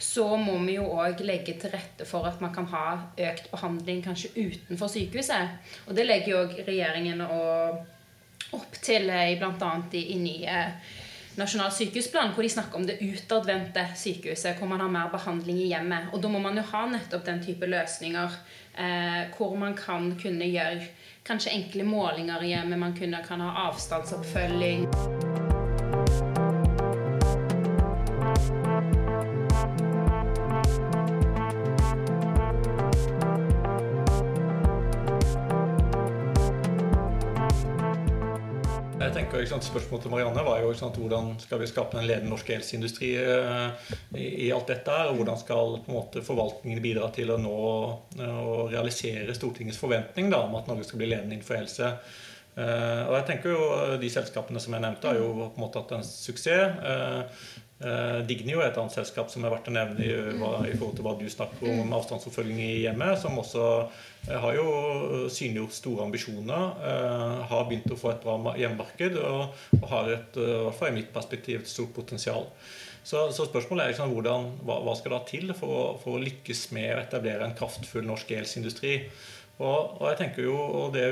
Så 0.00 0.24
må 0.40 0.54
vi 0.64 0.78
jo 0.78 0.86
òg 0.96 1.20
legge 1.26 1.58
til 1.60 1.74
rette 1.74 2.06
for 2.08 2.24
at 2.28 2.40
man 2.40 2.54
kan 2.54 2.68
ha 2.72 2.86
økt 3.20 3.50
behandling 3.50 4.00
kanskje 4.06 4.32
utenfor 4.38 4.88
sykehuset. 4.88 5.58
Og 5.88 5.96
det 5.98 6.06
legger 6.06 6.32
jo 6.32 6.42
òg 6.46 6.56
regjeringen 6.64 7.20
opp 7.20 8.80
til 8.80 9.10
i 9.12 9.36
bl.a. 9.38 9.72
i, 9.92 10.04
i 10.14 10.18
nye 10.22 10.64
nasjonal 11.40 11.70
sykehusplan, 11.72 12.32
hvor 12.34 12.46
de 12.46 12.52
snakker 12.52 12.80
om 12.80 12.86
det 12.88 12.98
utadvendte 13.02 13.84
sykehuset, 13.96 14.56
hvor 14.58 14.70
man 14.70 14.80
har 14.82 14.90
mer 14.92 15.12
behandling 15.12 15.60
i 15.60 15.68
hjemmet. 15.70 16.10
Og 16.14 16.22
da 16.22 16.30
må 16.32 16.40
man 16.42 16.58
jo 16.58 16.64
ha 16.72 16.86
nettopp 16.90 17.26
den 17.26 17.44
type 17.44 17.68
løsninger 17.68 18.40
eh, 18.78 19.22
hvor 19.36 19.54
man 19.58 19.76
kan 19.78 20.12
kunne 20.20 20.48
gjøre 20.48 20.88
kanskje 21.22 21.50
enkle 21.50 21.84
målinger 21.84 22.42
i 22.42 22.48
hjemmet. 22.48 22.78
Man 22.78 22.96
kunne, 22.96 23.24
kan 23.28 23.40
ha 23.40 23.68
avstandsoppfølging. 23.68 24.86
Sant, 39.30 39.62
Spørsmålet 39.62 40.02
til 40.02 40.10
Marianne 40.10 40.42
var 40.42 40.58
jo 40.58 40.72
sant, 40.74 40.96
hvordan 40.98 41.36
skal 41.38 41.60
vi 41.62 41.68
skape 41.70 41.94
en 42.00 42.06
ledende 42.08 42.32
norsk 42.32 42.48
helseindustri 42.50 43.12
uh, 43.14 43.70
i, 44.18 44.24
i, 44.26 44.48
alt 44.50 44.72
dette. 44.72 44.96
og 45.06 45.20
Hvordan 45.20 45.38
skal 45.38 45.76
på 45.84 45.92
en 45.92 45.98
måte, 46.00 46.22
forvaltningen 46.26 46.82
bidra 46.82 47.12
til 47.14 47.30
å 47.30 47.38
nå 47.38 47.54
og 47.60 48.72
realisere 48.72 49.36
Stortingets 49.36 49.78
forventning 49.78 50.32
da, 50.34 50.42
om 50.48 50.58
at 50.58 50.66
Norge 50.66 50.88
skal 50.88 50.98
bli 51.02 51.12
ledende 51.12 51.38
innenfor 51.38 51.60
helse. 51.60 51.92
Uh, 52.58 53.06
og 53.06 53.14
jeg 53.20 53.26
tenker 53.28 53.54
jo 53.54 53.62
De 54.02 54.10
selskapene 54.10 54.60
som 54.60 54.74
jeg 54.74 54.82
nevnte, 54.82 55.12
har 55.12 55.22
jo 55.22 55.30
på 55.38 55.46
en 55.54 55.62
måte 55.62 55.84
hatt 55.84 55.94
en 56.00 56.06
suksess. 56.10 56.82
Uh, 56.82 57.69
Uh, 57.80 58.20
Dignio 58.28 58.60
er 58.60 58.68
et 58.68 58.78
annet 58.80 58.92
selskap 58.92 59.30
som 59.32 59.44
er 59.44 59.54
verdt 59.54 59.70
å 59.70 59.72
nevne 59.72 60.04
i, 60.04 60.10
i 60.12 60.74
forhold 60.76 60.98
til 60.98 61.06
hva 61.06 61.14
du 61.16 61.24
snakker 61.32 61.64
om 61.64 61.78
med 61.80 61.96
avstandsoppfølging 61.96 62.58
i 62.60 62.82
hjemmet, 62.82 63.16
som 63.22 63.38
også 63.40 63.64
uh, 63.86 64.34
har 64.44 64.58
jo 64.58 64.66
synliggjort 65.32 65.78
store 65.78 66.04
ambisjoner. 66.04 66.76
Uh, 66.84 67.40
har 67.48 67.64
begynt 67.70 67.88
å 67.88 67.98
få 68.00 68.12
et 68.12 68.22
bra 68.26 68.36
hjemmemarked 68.60 69.16
og, 69.22 69.56
og 69.80 69.88
har 69.94 70.12
et, 70.18 70.36
i 70.36 70.52
hvert 70.66 70.78
fall 70.82 70.92
i 70.92 70.98
mitt 71.00 71.10
perspektiv 71.14 71.62
et 71.62 71.72
stort 71.72 71.96
potensial. 71.96 72.50
Så, 73.00 73.30
så 73.32 73.46
spørsmålet 73.48 73.84
er 73.84 73.92
liksom, 73.94 74.12
hvordan, 74.12 74.48
hva, 74.66 74.76
hva, 74.84 74.94
skal 74.98 75.16
da 75.16 75.22
til 75.28 75.54
for, 75.56 75.96
for, 76.02 76.18
å 76.18 76.22
lykkes 76.22 76.66
med 76.76 76.92
å 76.92 77.00
etablere 77.00 77.46
en 77.46 77.56
kraftfull 77.56 78.04
norsk 78.04 78.34
elsindustri? 78.36 78.98
Og, 79.60 80.00
og, 80.00 80.06
jeg 80.08 80.18
tenker 80.22 80.46
jo 80.46 80.88
det 80.94 81.06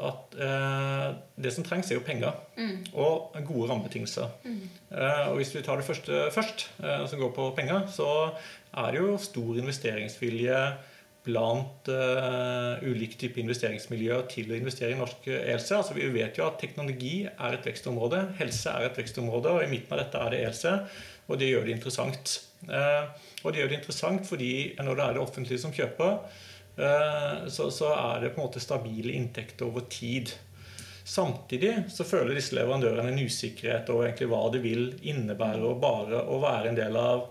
at 0.00 0.36
eh, 0.38 1.06
det 1.42 1.50
som 1.52 1.66
trengs, 1.66 1.90
er 1.90 1.98
jo 1.98 2.04
penger. 2.06 2.36
Mm. 2.56 2.84
Og 2.94 3.34
gode 3.48 3.70
rammebetingelser. 3.72 4.30
Mm. 4.44 4.62
Eh, 4.94 5.24
og 5.32 5.40
hvis 5.40 5.50
vi 5.56 5.64
tar 5.66 5.80
det 5.80 5.88
første 5.88 6.28
først, 6.34 6.68
eh, 6.84 7.02
som 7.10 7.20
går 7.20 7.34
på 7.34 7.50
penger, 7.58 7.88
så 7.90 8.08
er 8.78 8.94
det 8.94 9.02
jo 9.02 9.18
stor 9.18 9.58
investeringsvilje 9.58 10.62
blant 11.20 11.88
uh, 11.92 12.80
ulike 12.80 13.18
typer 13.20 13.42
investeringsmiljøer 13.42 14.22
til 14.32 14.48
å 14.48 14.54
investere 14.56 14.94
i 14.94 14.96
norsk 14.96 15.26
ELSE. 15.28 15.74
Altså, 15.76 15.92
vi 15.92 16.06
vet 16.14 16.38
jo 16.40 16.46
at 16.46 16.56
teknologi 16.62 17.26
er 17.28 17.56
et 17.58 17.66
vekstområde, 17.68 18.22
helse 18.38 18.72
er 18.72 18.86
et 18.86 18.96
vekstområde, 18.96 19.52
og 19.52 19.66
i 19.66 19.68
midten 19.68 19.92
av 19.92 20.00
dette 20.00 20.22
er 20.22 20.32
det 20.32 20.38
ELSE. 20.46 20.72
Og 21.28 21.36
det 21.42 21.50
gjør 21.50 21.68
det 21.68 21.74
interessant. 21.76 22.38
Uh, 22.64 23.12
og 23.42 23.52
det 23.52 23.60
gjør 23.60 23.68
det 23.74 23.78
interessant 23.82 24.24
fordi 24.30 24.52
når 24.80 24.96
det 24.96 25.04
er 25.04 25.18
det 25.18 25.22
offentlige 25.26 25.60
som 25.60 25.76
kjøper, 25.76 26.16
Eh, 26.24 26.49
så, 26.76 27.66
så, 27.70 27.90
er 27.92 28.22
det 28.22 28.30
på 28.34 28.40
en 28.40 28.46
måte 28.46 28.62
stabile 28.62 29.12
inntekter 29.12 29.66
over 29.66 29.84
tid. 29.90 30.30
Samtidig 31.04 31.74
så 31.90 32.06
føler 32.06 32.36
disse 32.38 32.54
leverandørene 32.56 33.10
en 33.10 33.26
usikkerhet 33.26 33.90
over 33.92 34.06
egentlig 34.06 34.30
hva 34.30 34.44
det 34.54 34.62
vil 34.64 34.86
innebære 35.02 35.66
å 35.66 35.76
bare 35.80 36.22
å 36.22 36.38
være 36.42 36.70
en 36.70 36.78
del 36.78 36.96
av 37.00 37.26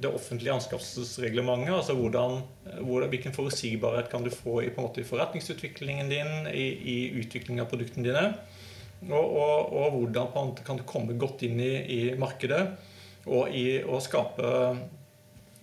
det 0.00 0.08
offentlige 0.08 0.54
anskaffelsesreglementet. 0.54 1.74
altså 1.74 1.94
hvordan, 1.98 2.40
hvordan, 2.80 3.08
Hvilken 3.12 3.34
forutsigbarhet 3.36 4.08
kan 4.10 4.24
du 4.24 4.30
få 4.32 4.62
i, 4.64 4.70
måte, 4.76 5.02
i 5.02 5.08
forretningsutviklingen 5.08 6.08
din, 6.08 6.32
i, 6.48 6.68
i 6.94 6.96
utvikling 7.20 7.60
av 7.60 7.68
produktene 7.68 8.08
dine. 8.08 8.24
Og, 9.10 9.26
og, 9.36 9.72
og, 9.72 9.98
hvordan 9.98 10.56
kan 10.64 10.80
du 10.80 10.86
komme 10.88 11.16
godt 11.20 11.44
inn 11.44 11.60
i, 11.60 11.74
i 11.84 12.00
markedet 12.20 12.62
og 13.28 13.52
i 13.52 13.82
å 13.84 14.00
skape 14.00 14.48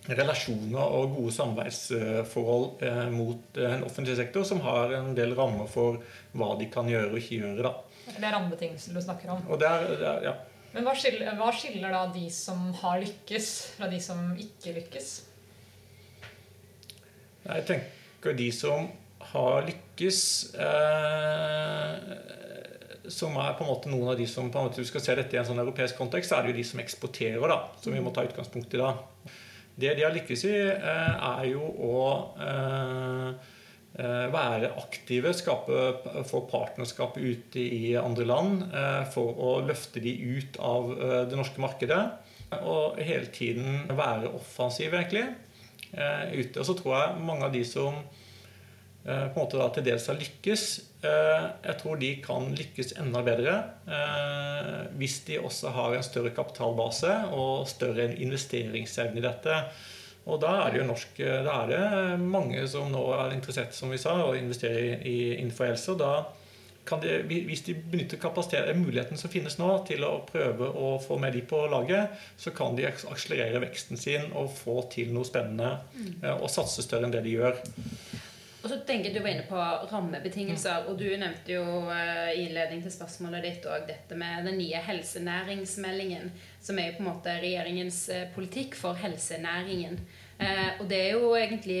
relasjoner 0.08 0.80
og 0.80 1.16
gode 1.18 1.32
samarbeidsforhold 1.36 2.84
eh, 2.86 3.06
mot 3.12 3.60
en 3.60 3.84
offentlig 3.84 4.16
sektor 4.16 4.46
som 4.48 4.62
har 4.64 4.94
en 4.96 5.10
del 5.16 5.34
rammer 5.36 5.68
for 5.70 6.00
hva 6.38 6.54
de 6.60 6.68
kan 6.72 6.88
gjøre 6.88 7.10
og 7.12 7.18
ikke 7.20 7.40
gjøre. 7.42 7.66
Da. 7.66 7.72
Det 8.08 8.22
er 8.22 8.32
rammebetingelser 8.32 8.96
du 8.96 9.02
snakker 9.04 9.34
om. 9.34 9.42
Og 9.52 9.60
det 9.60 9.68
er, 9.68 9.90
det 10.00 10.08
er, 10.08 10.22
ja. 10.30 10.36
Men 10.72 10.84
hva 10.84 10.94
skiller, 10.96 11.32
hva 11.36 11.50
skiller, 11.54 11.92
da 11.92 12.06
de 12.12 12.26
som 12.32 12.68
har 12.82 13.00
lykkes, 13.02 13.50
fra 13.76 13.88
de 13.92 14.00
som 14.04 14.32
ikke 14.36 14.76
lykkes? 14.78 15.10
Jeg 17.48 17.64
tenker 17.68 18.36
de 18.36 18.48
som 18.52 18.88
har 19.30 19.62
lykkes 19.66 20.20
eh, 20.60 21.94
som 23.08 23.36
er 23.40 23.54
på 23.56 23.64
en 23.64 23.70
måte 23.70 23.90
noen 23.92 24.12
av 24.12 24.18
de 24.20 24.26
som 24.28 24.50
på 24.52 24.60
en 24.60 24.68
måte, 24.68 24.80
du 24.80 24.88
skal 24.88 25.04
se 25.04 25.16
dette 25.18 25.36
i 25.36 25.40
en 25.40 25.48
sånn 25.48 25.60
europeisk 25.62 25.96
kontekst, 26.00 26.30
så 26.30 26.38
er 26.38 26.46
det 26.46 26.52
jo 26.52 26.60
de 26.60 26.66
som 26.70 26.82
eksporterer, 26.82 27.44
da, 27.48 27.60
som 27.80 27.96
vi 27.96 28.02
må 28.04 28.12
ta 28.14 28.24
utgangspunkt 28.28 28.76
i 28.76 28.80
da. 28.80 28.92
Det 29.78 29.94
de 29.94 30.02
har 30.02 30.14
lykkes 30.14 30.42
i, 30.48 30.56
eh, 30.74 31.26
er 31.28 31.44
jo 31.52 31.62
å 31.62 31.98
eh, 32.42 33.28
eh, 33.98 34.24
være 34.34 34.72
aktive, 34.80 35.30
skape, 35.36 36.24
få 36.26 36.42
partnerskap 36.50 37.18
ute 37.18 37.62
i 37.62 37.92
andre 37.98 38.26
land 38.26 38.64
for 39.14 39.38
å 39.38 39.52
løfte 39.66 40.02
de 40.02 40.16
ut 40.18 40.58
av 40.58 40.90
det 41.30 41.38
norske 41.38 41.62
markedet. 41.62 42.00
Og 42.58 42.98
hele 43.04 43.28
tiden 43.30 43.84
være 43.92 44.32
offensive, 44.32 44.96
egentlig, 44.96 45.26
ute. 45.92 46.60
Og 46.60 46.64
så 46.64 46.74
tror 46.78 46.94
jeg 46.96 47.26
mange 47.28 47.46
av 47.46 47.52
de 47.52 47.62
som 47.66 47.98
på 49.08 49.14
en 49.14 49.36
måte 49.36 49.60
da 49.60 49.68
til 49.72 49.84
dels 49.86 50.06
har 50.10 50.18
lykkes, 50.18 50.64
jeg 51.02 51.74
tror 51.78 52.00
de 52.00 52.08
kan 52.24 52.48
lykkes 52.58 52.96
enda 52.98 53.20
bedre 53.22 53.52
hvis 54.98 55.20
de 55.28 55.36
også 55.38 55.70
har 55.70 55.94
en 55.94 56.02
større 56.02 56.32
kapitalbase 56.34 57.12
og 57.36 57.68
større 57.70 58.08
investeringsevne 58.18 59.20
i 59.20 59.22
dette. 59.22 59.60
Og 60.26 60.40
da 60.42 60.56
er 60.64 60.74
det 60.74 60.80
jo 60.82 60.88
norsk, 60.88 61.20
da 61.46 61.54
er 61.62 61.70
det 61.70 62.18
mange 62.18 62.64
som 62.68 62.90
nå 62.92 63.04
er 63.14 63.36
interessert 63.36 63.76
som 63.76 63.94
vi 63.94 64.00
sa, 64.02 64.16
å 64.26 64.34
investere 64.36 64.98
i, 65.06 65.18
innenfor 65.38 65.70
helse. 65.70 65.94
og 65.94 66.02
da 66.02 66.12
de, 66.96 67.38
hvis 67.44 67.64
de 67.66 67.74
benytter 67.74 68.74
muligheten 68.76 69.18
som 69.20 69.30
finnes 69.30 69.58
nå, 69.58 69.68
til 69.88 70.04
å 70.04 70.24
prøve 70.28 70.68
å 70.68 70.96
få 71.02 71.18
med 71.20 71.34
de 71.36 71.42
på 71.44 71.66
laget, 71.68 72.16
så 72.40 72.50
kan 72.56 72.76
de 72.76 72.86
akselerere 72.88 73.60
veksten 73.60 74.00
sin 74.00 74.32
og 74.32 74.52
få 74.56 74.80
til 74.92 75.12
noe 75.12 75.26
spennende 75.28 75.78
mm. 75.92 76.06
Eh, 76.22 76.34
og 76.34 76.48
satse 76.50 76.82
større 76.82 77.06
enn 77.06 77.12
det 77.14 77.24
de 77.26 77.36
gjør. 77.36 77.58
Og 78.68 78.74
så 78.74 78.82
tenker 78.84 79.14
Du 79.14 79.22
var 79.24 79.32
inne 79.32 79.46
på 79.48 79.56
rammebetingelser, 79.88 80.82
mm. 80.84 80.88
og 80.90 80.98
du 81.00 81.06
nevnte 81.08 81.54
jo 81.54 81.64
eh, 81.88 82.34
i 82.34 82.42
innledning 82.44 82.82
til 82.84 82.92
spørsmålet 82.92 83.46
ditt 83.46 83.64
også 83.64 83.88
dette 83.88 84.18
med 84.18 84.44
den 84.44 84.58
nye 84.60 84.82
helsenæringsmeldingen, 84.84 86.28
som 86.60 86.76
er 86.76 86.90
jo 86.90 86.98
på 86.98 87.06
en 87.06 87.08
måte 87.08 87.38
regjeringens 87.40 88.02
eh, 88.12 88.26
politikk 88.34 88.76
for 88.76 88.98
helsenæringen. 89.00 89.96
Og 90.38 90.84
det 90.86 90.98
er 91.00 91.16
jo 91.16 91.32
egentlig 91.34 91.80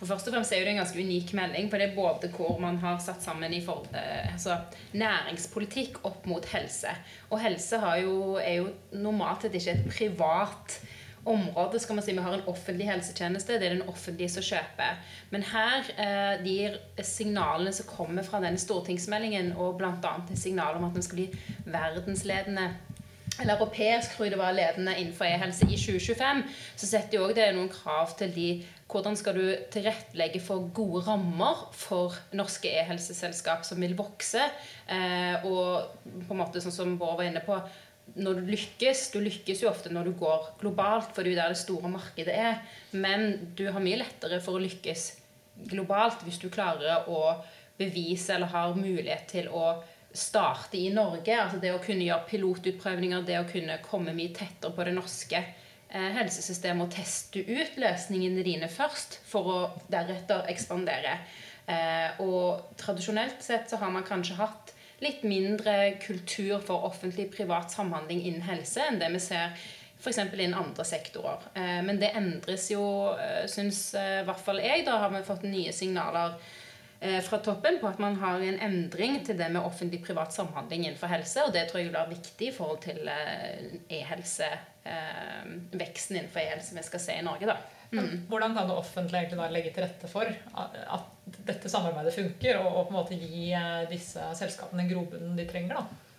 for 0.00 0.08
først 0.08 0.30
og 0.30 0.32
fremst 0.32 0.54
er 0.56 0.62
det 0.64 0.72
en 0.72 0.78
ganske 0.80 1.02
unik 1.04 1.34
melding. 1.36 1.66
For 1.68 1.80
det 1.80 1.90
er 1.90 1.96
både 1.96 2.30
hvor 2.32 2.56
man 2.62 2.78
har 2.80 2.96
satt 3.04 3.20
sammen 3.20 3.52
i 3.52 3.60
for, 3.64 3.84
eh, 3.92 4.32
altså, 4.32 4.56
næringspolitikk 4.96 6.00
opp 6.08 6.24
mot 6.26 6.46
helse. 6.54 6.94
Og 7.28 7.42
helse 7.42 7.76
jo, 8.00 8.38
er 8.40 8.62
jo 8.62 8.70
normalt 8.96 9.44
sett 9.44 9.58
ikke 9.60 9.74
et 9.76 9.90
privat 9.92 10.78
område. 11.24 11.80
skal 11.80 11.94
man 11.94 12.04
si. 12.04 12.12
Vi 12.12 12.22
har 12.24 12.34
en 12.34 12.48
offentlig 12.48 12.86
helsetjeneste. 12.88 13.58
Det 13.60 13.66
er 13.66 13.74
den 13.74 13.88
offentlige 13.88 14.28
som 14.28 14.42
kjøper. 14.42 15.00
Men 15.30 15.42
her 15.42 15.90
eh, 15.96 16.44
de 16.44 17.04
signalene 17.04 17.72
som 17.72 17.86
kommer 17.86 18.22
fra 18.22 18.40
denne 18.40 18.58
stortingsmeldingen, 18.58 19.52
og 19.56 19.78
bl.a. 19.78 20.14
signaler 20.34 20.80
om 20.80 20.88
at 20.88 20.94
den 20.94 21.02
skal 21.02 21.22
bli 21.22 21.28
verdensledende 21.66 22.70
eller 23.40 23.56
europeisk 23.56 24.16
tror 24.16 24.26
jeg 24.26 24.34
det 24.34 24.40
var 24.40 24.52
ledende 24.52 24.96
innenfor 24.98 25.24
e-helse 25.24 25.64
i 25.64 25.78
2025, 25.78 26.42
så 26.76 26.86
setter 26.86 27.18
jo 27.18 27.24
også 27.24 27.36
det 27.38 27.46
noen 27.56 27.72
krav 27.72 28.12
til 28.18 28.34
de 28.34 28.48
hvordan 28.90 29.16
skal 29.16 29.36
du 29.38 29.44
tilrettelegge 29.70 30.40
for 30.42 30.66
gode 30.74 31.04
rammer 31.06 31.68
for 31.78 32.16
norske 32.34 32.72
e-helseselskap 32.80 33.62
som 33.66 33.80
vil 33.80 33.94
vokse? 33.98 34.42
Eh, 34.90 35.46
og 35.46 36.02
på 36.26 36.34
en 36.34 36.40
måte 36.40 36.62
sånn 36.62 36.74
som 36.74 36.96
Bård 36.98 37.20
var 37.20 37.28
inne 37.28 37.44
på, 37.44 37.54
når 38.14 38.40
du 38.40 38.50
lykkes 38.50 39.10
Du 39.14 39.20
lykkes 39.22 39.62
jo 39.62 39.70
ofte 39.70 39.92
når 39.92 40.10
du 40.10 40.12
går 40.18 40.50
globalt, 40.60 41.14
for 41.14 41.22
det 41.22 41.32
er 41.32 41.36
jo 41.36 41.40
der 41.42 41.54
det 41.54 41.62
store 41.62 41.92
markedet 41.92 42.34
er. 42.34 42.60
Men 42.92 43.54
du 43.56 43.66
har 43.70 43.82
mye 43.84 44.00
lettere 44.00 44.40
for 44.44 44.58
å 44.58 44.64
lykkes 44.64 45.06
globalt 45.70 46.22
hvis 46.24 46.40
du 46.40 46.48
klarer 46.52 47.08
å 47.10 47.36
bevise 47.80 48.34
eller 48.34 48.52
har 48.52 48.76
mulighet 48.76 49.26
til 49.30 49.48
å 49.52 49.80
starte 50.12 50.78
i 50.80 50.90
Norge. 50.92 51.36
altså 51.36 51.60
Det 51.62 51.72
å 51.74 51.82
kunne 51.82 52.04
gjøre 52.04 52.28
pilotutprøvninger, 52.28 53.24
det 53.26 53.40
å 53.40 53.48
kunne 53.48 53.80
komme 53.84 54.16
mye 54.16 54.34
tettere 54.36 54.74
på 54.74 54.88
det 54.88 54.96
norske 54.96 55.44
Eh, 55.90 56.10
helsesystemet 56.14 56.86
og 56.86 56.92
teste 56.94 57.40
ut 57.42 57.78
løsningene 57.82 58.44
dine 58.46 58.68
først, 58.70 59.16
for 59.26 59.48
å 59.50 59.56
deretter 59.90 60.46
ekspandere. 60.52 61.16
Eh, 61.66 62.20
og 62.22 62.76
tradisjonelt 62.78 63.42
sett 63.42 63.66
så 63.70 63.80
har 63.80 63.90
man 63.90 64.06
kanskje 64.06 64.36
hatt 64.38 64.70
litt 65.00 65.22
mindre 65.24 65.96
kultur 66.02 66.60
for 66.64 66.86
offentlig-privat 66.90 67.72
samhandling 67.72 68.22
innen 68.22 68.44
helse 68.48 68.84
enn 68.84 69.00
det 69.00 69.10
vi 69.14 69.22
ser 69.24 69.54
f.eks. 70.00 70.18
innen 70.18 70.56
andre 70.56 70.84
sektorer. 70.88 71.44
Eh, 71.54 71.80
men 71.84 72.00
det 72.00 72.14
endres 72.16 72.70
jo, 72.72 72.84
syns 73.50 73.90
i 73.98 74.24
hvert 74.24 74.40
fall 74.40 74.62
jeg. 74.64 74.86
Da 74.86 74.96
har 75.02 75.12
vi 75.12 75.24
fått 75.26 75.44
nye 75.48 75.72
signaler 75.76 76.38
fra 77.24 77.38
toppen 77.40 77.78
på 77.80 77.88
at 77.88 78.00
man 78.02 78.18
har 78.20 78.42
en 78.44 78.58
endring 78.60 79.14
til 79.24 79.38
det 79.38 79.46
med 79.54 79.64
offentlig-privat 79.64 80.34
samhandling 80.36 80.82
innenfor 80.84 81.08
helse. 81.08 81.46
Og 81.46 81.54
det 81.54 81.62
tror 81.70 81.80
jeg 81.80 81.94
blir 81.94 82.10
viktig 82.10 82.50
i 82.50 82.52
forhold 82.52 82.82
til 82.84 83.08
e-helse 83.08 84.50
eh, 84.84 85.46
veksten 85.72 86.18
innenfor 86.18 86.42
e-helse 86.42 86.76
vi 86.76 86.84
skal 86.86 87.02
se 87.02 87.16
i 87.16 87.24
Norge. 87.24 87.48
da. 87.48 87.56
Mm. 87.90 88.26
Hvordan 88.28 88.54
kan 88.54 88.68
det 88.68 88.76
offentlige 88.76 89.48
legge 89.50 89.72
til 89.74 89.82
rette 89.82 90.08
for 90.08 90.28
at 90.30 91.08
dette 91.46 91.68
samarbeidet 91.68 92.14
funker, 92.14 92.58
og, 92.58 92.86
på 92.86 92.92
en 92.92 92.98
måte 93.00 93.18
gi 93.18 93.50
eh, 93.56 93.88
disse 93.90 94.30
selskapene 94.38 94.88
grobunnen 94.90 95.36
de 95.38 95.48
trenger? 95.48 95.80
da? 95.80 96.09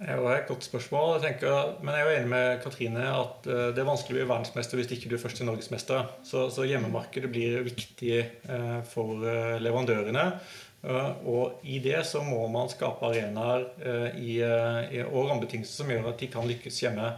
Det 0.00 0.14
er 0.16 0.30
et 0.32 0.48
godt 0.48 0.64
spørsmål. 0.64 1.18
Jeg 1.18 1.34
tenker, 1.34 1.74
men 1.84 1.92
jeg 1.92 2.00
er 2.00 2.08
jo 2.08 2.16
enig 2.18 2.30
med 2.32 2.62
Katrine 2.62 3.04
at 3.12 3.48
eh, 3.50 3.66
det 3.76 3.82
er 3.82 3.88
vanskelig 3.90 4.16
å 4.16 4.18
bli 4.18 4.30
verdensmester 4.30 4.80
hvis 4.80 4.94
ikke 4.96 5.10
du 5.10 5.18
er 5.18 5.22
først 5.22 5.40
til 5.42 5.48
norgesmester. 5.50 6.08
Så, 6.24 6.46
så 6.54 6.64
hjemmemarkedet 6.64 7.28
blir 7.32 7.60
viktig 7.66 8.16
eh, 8.16 8.80
for 8.88 9.20
leverandørene. 9.60 10.26
Og 11.28 11.60
i 11.68 11.76
det 11.84 11.98
så 12.08 12.22
må 12.24 12.46
man 12.48 12.70
skape 12.72 13.04
arenaer 13.04 13.66
og 15.10 15.18
rammebetingelser 15.28 15.82
som 15.82 15.90
gjør 15.92 16.08
at 16.08 16.22
de 16.22 16.28
kan 16.32 16.48
lykkes 16.48 16.78
hjemme. 16.86 17.10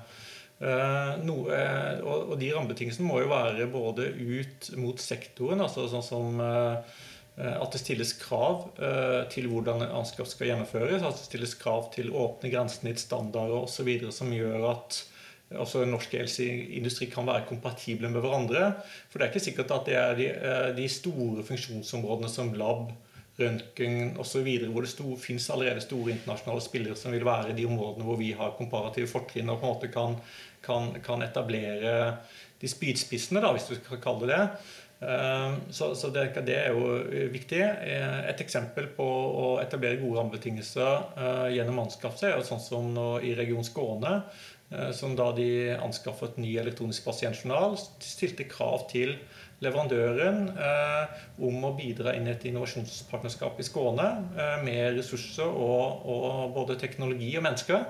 Eh, 0.62 1.14
noe, 1.26 1.62
og, 2.06 2.28
og, 2.30 2.34
de 2.38 2.52
rammebetingelsene 2.54 3.06
må 3.08 3.18
jo 3.18 3.30
være 3.32 3.66
både 3.72 4.12
ut 4.14 4.68
mot 4.78 5.00
sektoren, 5.02 5.62
altså 5.64 5.88
sånn 5.90 6.04
som 6.06 6.42
eh, 6.44 7.00
at 7.40 7.72
det 7.72 7.80
stilles 7.80 8.12
krav 8.20 8.66
eh, 8.76 9.22
til 9.32 9.48
hvordan 9.48 9.86
anskaff 9.88 10.28
skal 10.28 10.50
gjennomføres. 10.50 11.00
At 11.00 11.16
det 11.16 11.28
stilles 11.30 11.54
krav 11.60 11.88
til 11.94 12.12
åpne 12.12 12.52
grensesnittstandarder 12.52 13.62
osv. 13.62 13.88
som 14.12 14.34
gjør 14.34 14.68
at 14.74 15.00
altså 15.52 15.84
norsk 15.84 16.14
helseindustri 16.16 17.10
kan 17.12 17.26
være 17.28 17.46
kompatible 17.48 18.08
med 18.12 18.24
hverandre. 18.24 18.74
For 19.08 19.18
det 19.18 19.26
er 19.26 19.32
ikke 19.32 19.46
sikkert 19.46 19.72
at 19.74 19.88
det 19.88 19.96
er 20.00 20.76
de, 20.76 20.86
store 20.88 21.44
funksjonsområdene 21.48 22.30
som 22.32 22.54
lab, 22.56 22.92
røntgen 23.40 24.18
osv., 24.20 24.48
hvor 24.68 24.84
det 24.84 24.92
sto, 24.92 25.14
finnes 25.16 25.48
allerede 25.50 25.80
store 25.80 26.12
internasjonale 26.12 26.64
spillere 26.64 26.96
som 27.00 27.14
vil 27.16 27.24
være 27.24 27.56
de 27.56 27.64
områdene 27.64 28.04
hvor 28.04 28.18
vi 28.20 28.34
har 28.36 28.52
komparative 28.58 29.08
fortrinn 29.08 29.48
og 29.48 29.60
på 29.60 29.68
en 29.68 29.72
måte 29.72 29.88
kan 29.92 30.18
kan, 30.62 30.92
kan 31.02 31.22
etablere 31.22 32.16
de 32.62 32.70
spydspissene, 32.70 33.42
da, 33.42 33.50
hvis 33.54 33.68
du 33.70 33.74
skal 33.78 34.00
kalle 34.02 34.28
det 34.28 34.36
det. 34.36 34.42
Ehm, 35.02 35.54
så, 35.70 35.94
så 35.94 36.08
det, 36.08 36.28
det, 36.46 36.56
er 36.56 36.76
jo 36.76 37.02
viktig. 37.32 37.60
Eh, 37.60 38.18
et 38.30 38.42
eksempel 38.44 38.88
på 38.96 39.06
å 39.06 39.46
etablere 39.62 40.00
gode 40.02 40.20
rammebetingelser 40.20 41.18
eh, 41.18 41.46
gjennom 41.56 41.82
anskaffelse 41.82 42.30
er 42.30 42.38
jo 42.38 42.46
sånn 42.46 42.62
som 42.62 42.90
nå 42.94 43.06
i 43.26 43.34
Region 43.38 43.66
Skåne, 43.66 44.20
eh, 44.70 44.90
som 44.94 45.16
da 45.18 45.32
de 45.34 45.48
anskaffet 45.74 46.38
ny 46.42 46.54
elektronisk 46.62 47.08
pasientjournal, 47.08 47.74
stilte 48.04 48.46
krav 48.50 48.86
til 48.92 49.16
leverandøren 49.62 50.48
om 51.38 51.66
å 51.68 51.68
bidra 51.78 52.16
inn 52.18 52.24
i 52.26 52.32
et 52.32 52.48
innovasjonspartnerskap 52.50 53.60
i 53.62 53.66
Skåne 53.68 54.08
med 54.64 54.96
ressurser 54.96 55.46
og, 55.46 56.02
og 56.02 56.56
både 56.56 56.74
teknologi 56.80 57.28
og 57.38 57.44
mennesker. 57.46 57.84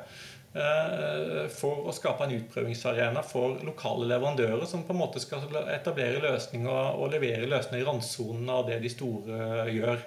Eh, 0.53 1.47
for 1.49 1.87
å 1.89 1.93
skape 1.97 2.27
en 2.27 2.35
utprøvingsarena 2.37 3.23
for 3.25 3.63
lokale 3.65 4.05
leverandører 4.11 4.67
som 4.69 4.83
på 4.85 4.93
en 4.93 5.01
måte 5.01 5.23
skal 5.23 5.47
etablere 5.73 6.21
løsninger 6.21 6.99
og 6.99 7.15
levere 7.15 7.49
løsninger 7.49 7.81
i 7.81 7.87
randsonen 7.89 8.51
av 8.53 8.67
det 8.69 8.77
de 8.83 8.91
store 8.93 9.71
gjør. 9.73 10.03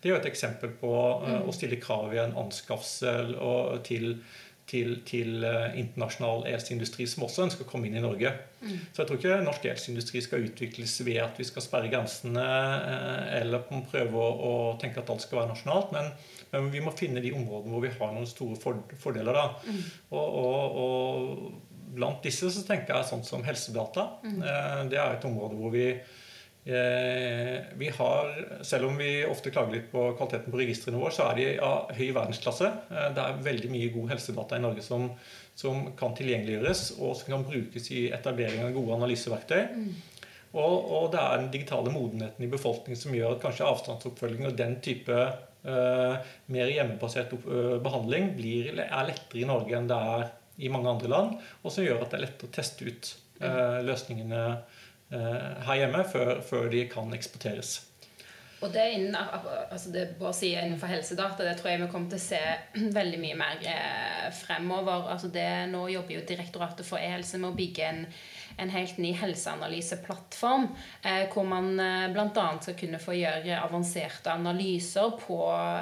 Det 0.00 0.10
er 0.10 0.16
jo 0.16 0.18
et 0.18 0.26
eksempel 0.32 0.72
på 0.80 0.90
eh, 0.96 1.36
mm. 1.36 1.46
å 1.46 1.54
stille 1.54 1.78
krav 1.82 2.10
i 2.10 2.22
en 2.24 2.34
anskaffelse 2.42 3.14
til, 3.86 4.16
til, 4.70 4.98
til 5.08 5.44
eh, 5.44 5.78
internasjonal 5.80 6.46
elindustri 6.50 7.06
som 7.10 7.26
også 7.26 7.48
ønsker 7.48 7.66
å 7.66 7.70
komme 7.70 7.90
inn 7.90 7.98
i 7.98 8.04
Norge. 8.04 8.32
Mm. 8.64 8.78
Så 8.92 9.02
jeg 9.02 9.08
tror 9.08 9.20
ikke 9.20 9.40
norsk 9.44 9.66
elindustri 9.70 10.22
skal 10.24 10.46
utvikles 10.46 10.94
ved 11.04 11.20
at 11.24 11.40
vi 11.40 11.48
skal 11.48 11.64
sperre 11.66 11.90
grensene 11.92 12.46
eller 13.40 13.66
prøve 13.68 14.16
å, 14.20 14.30
å 14.32 14.54
tenke 14.80 15.02
at 15.02 15.12
alt 15.12 15.26
skal 15.26 15.42
være 15.42 15.52
nasjonalt. 15.52 15.92
men 15.96 16.14
men 16.54 16.70
vi 16.70 16.82
må 16.84 16.92
finne 16.94 17.22
de 17.22 17.32
områdene 17.34 17.74
hvor 17.74 17.84
vi 17.84 17.92
har 17.94 18.12
noen 18.14 18.28
store 18.30 18.58
fordeler. 19.00 19.34
da. 19.34 19.46
Mm. 19.66 19.80
Og, 20.14 20.36
og, 20.42 20.76
og, 20.84 21.72
blant 21.94 22.24
disse 22.26 22.48
så 22.50 22.64
tenker 22.66 22.96
jeg 22.96 23.06
sånn 23.10 23.24
som 23.26 23.44
helsedata. 23.46 24.08
Mm. 24.26 24.38
Eh, 24.42 24.78
det 24.92 25.00
er 25.00 25.16
et 25.16 25.26
område 25.28 25.58
hvor 25.58 25.74
vi 25.74 25.88
eh, 25.92 26.22
vi 26.64 27.90
har, 27.98 28.28
Selv 28.64 28.86
om 28.88 28.96
vi 28.96 29.26
ofte 29.28 29.50
klager 29.52 29.74
litt 29.76 29.90
på 29.92 30.06
kvaliteten 30.16 30.52
på 30.52 30.60
registrene 30.62 31.00
våre, 31.00 31.12
så 31.12 31.26
er 31.28 31.36
de 31.36 31.48
av 31.60 31.90
høy 31.92 32.08
verdensklasse. 32.16 32.70
Eh, 32.88 33.08
det 33.16 33.24
er 33.24 33.42
veldig 33.44 33.70
mye 33.72 33.90
god 33.92 34.14
helsedata 34.14 34.56
i 34.56 34.64
Norge 34.64 34.84
som, 34.84 35.10
som 35.58 35.90
kan 35.98 36.16
tilgjengeliggjøres 36.16 36.86
og 36.96 37.18
som 37.20 37.34
kan 37.34 37.44
brukes 37.48 37.90
i 37.92 38.06
etablering 38.16 38.64
av 38.64 38.72
gode 38.76 38.96
analyseverktøy. 38.96 39.60
Mm. 39.74 39.90
Og, 40.54 40.76
og, 40.86 41.08
det 41.12 41.20
er 41.20 41.40
den 41.42 41.50
digitale 41.52 41.92
modenheten 41.92 42.46
i 42.46 42.50
befolkningen 42.52 43.00
som 43.00 43.14
gjør 43.16 43.34
at 43.34 43.42
kanskje 43.42 43.66
avstandsoppfølging 43.66 44.46
og 44.46 44.56
den 44.56 44.76
type 44.86 45.16
uh, 45.18 46.34
mer 46.54 46.70
hjemmebasert 46.70 47.34
uh, 47.42 47.74
behandling 47.82 48.30
blir, 48.38 48.70
er 48.84 49.08
lettere 49.08 49.42
i 49.42 49.48
Norge 49.50 49.74
enn 49.74 49.90
det 49.90 49.98
er 50.14 50.28
i 50.62 50.70
mange 50.70 50.92
andre 50.92 51.10
land, 51.10 51.34
og 51.66 51.74
som 51.74 51.82
gjør 51.82 52.04
at 52.04 52.14
det 52.14 52.20
er 52.20 52.24
lettere 52.28 52.52
å 52.52 52.54
teste 52.54 52.86
ut 52.86 53.10
uh, 53.42 53.82
løsningene 53.82 54.44
her 55.10 55.74
hjemme 55.78 56.04
før, 56.10 56.40
før, 56.42 56.70
de 56.72 56.86
kan 56.90 57.12
eksporteres. 57.14 57.76
Og 58.64 58.72
det, 58.72 58.84
innen, 58.96 59.16
altså 59.70 59.90
det 59.92 60.14
bare 60.18 60.32
si 60.36 60.54
innenfor 60.56 60.88
helsedata, 60.88 61.44
det 61.44 61.58
tror 61.58 61.70
jeg 61.70 61.82
vi 61.82 61.88
kommer 61.92 62.12
til 62.12 62.20
å 62.20 62.24
se 62.24 62.40
veldig 62.98 63.20
mye 63.20 63.36
mer 63.36 63.66
eh, 63.68 64.30
fremover. 64.32 65.10
Altså 65.12 65.28
det, 65.34 65.48
nå 65.72 65.84
jobber 65.92 66.16
jo 66.16 66.24
Direktoratet 66.28 66.88
for 66.88 67.02
e-helse 67.02 67.40
med 67.42 67.50
å 67.50 67.58
bygge 67.58 67.90
en 67.90 68.06
en 68.56 68.70
helt 68.70 68.98
ny 68.98 69.12
helseanalyseplattform, 69.12 70.68
eh, 71.02 71.24
hvor 71.32 71.44
man 71.48 71.80
eh, 71.80 72.06
bl.a. 72.12 72.46
skal 72.60 72.76
kunne 72.78 73.00
få 73.02 73.16
gjøre 73.18 73.58
avanserte 73.60 74.32
analyser 74.32 75.16
på, 75.20 75.38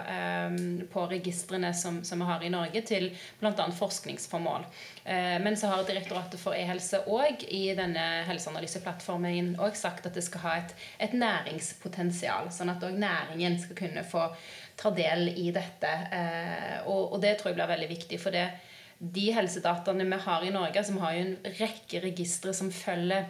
eh, 0.09 0.57
på 0.93 1.05
registrene 1.11 1.75
som, 1.75 2.03
som, 2.05 2.23
vi 2.23 2.31
har 2.31 2.45
i 2.45 2.53
Norge, 2.53 2.83
til 2.89 3.11
bl.a. 3.41 3.69
forskningsformål. 3.79 4.67
Eh, 5.05 5.39
men 5.45 5.57
så 5.57 5.73
har 5.73 5.85
Direktoratet 5.87 6.41
for 6.41 6.57
e-helse 6.57 7.03
òg 7.11 7.45
i 7.51 7.65
denne 7.77 8.07
helseanalyseplattformen 8.29 9.57
sagt 9.77 10.07
at 10.07 10.15
det 10.15 10.25
skal 10.25 10.45
ha 10.47 10.57
et, 10.61 10.75
et 11.03 11.15
næringspotensial, 11.17 12.53
sånn 12.55 12.73
at 12.73 12.85
òg 12.87 12.97
næringen 13.01 13.59
skal 13.61 13.79
kunne 13.79 14.05
få 14.07 14.29
ta 14.77 14.91
del 14.95 15.29
i 15.37 15.51
dette. 15.55 15.91
Eh, 16.13 16.77
og, 16.87 17.13
og 17.15 17.23
det 17.23 17.37
tror 17.39 17.53
jeg 17.53 17.61
blir 17.61 17.75
veldig 17.75 17.91
viktig. 17.93 18.21
for 18.23 18.35
det 18.35 18.49
de 19.03 19.33
helsedataene 19.35 20.07
vi 20.07 20.19
har 20.25 20.45
i 20.47 20.53
Norge, 20.55 20.85
som 20.87 21.01
har 21.03 21.17
jo 21.17 21.25
en 21.27 21.55
rekke 21.59 22.03
registre 22.05 22.55
som 22.55 22.71
følger 22.75 23.27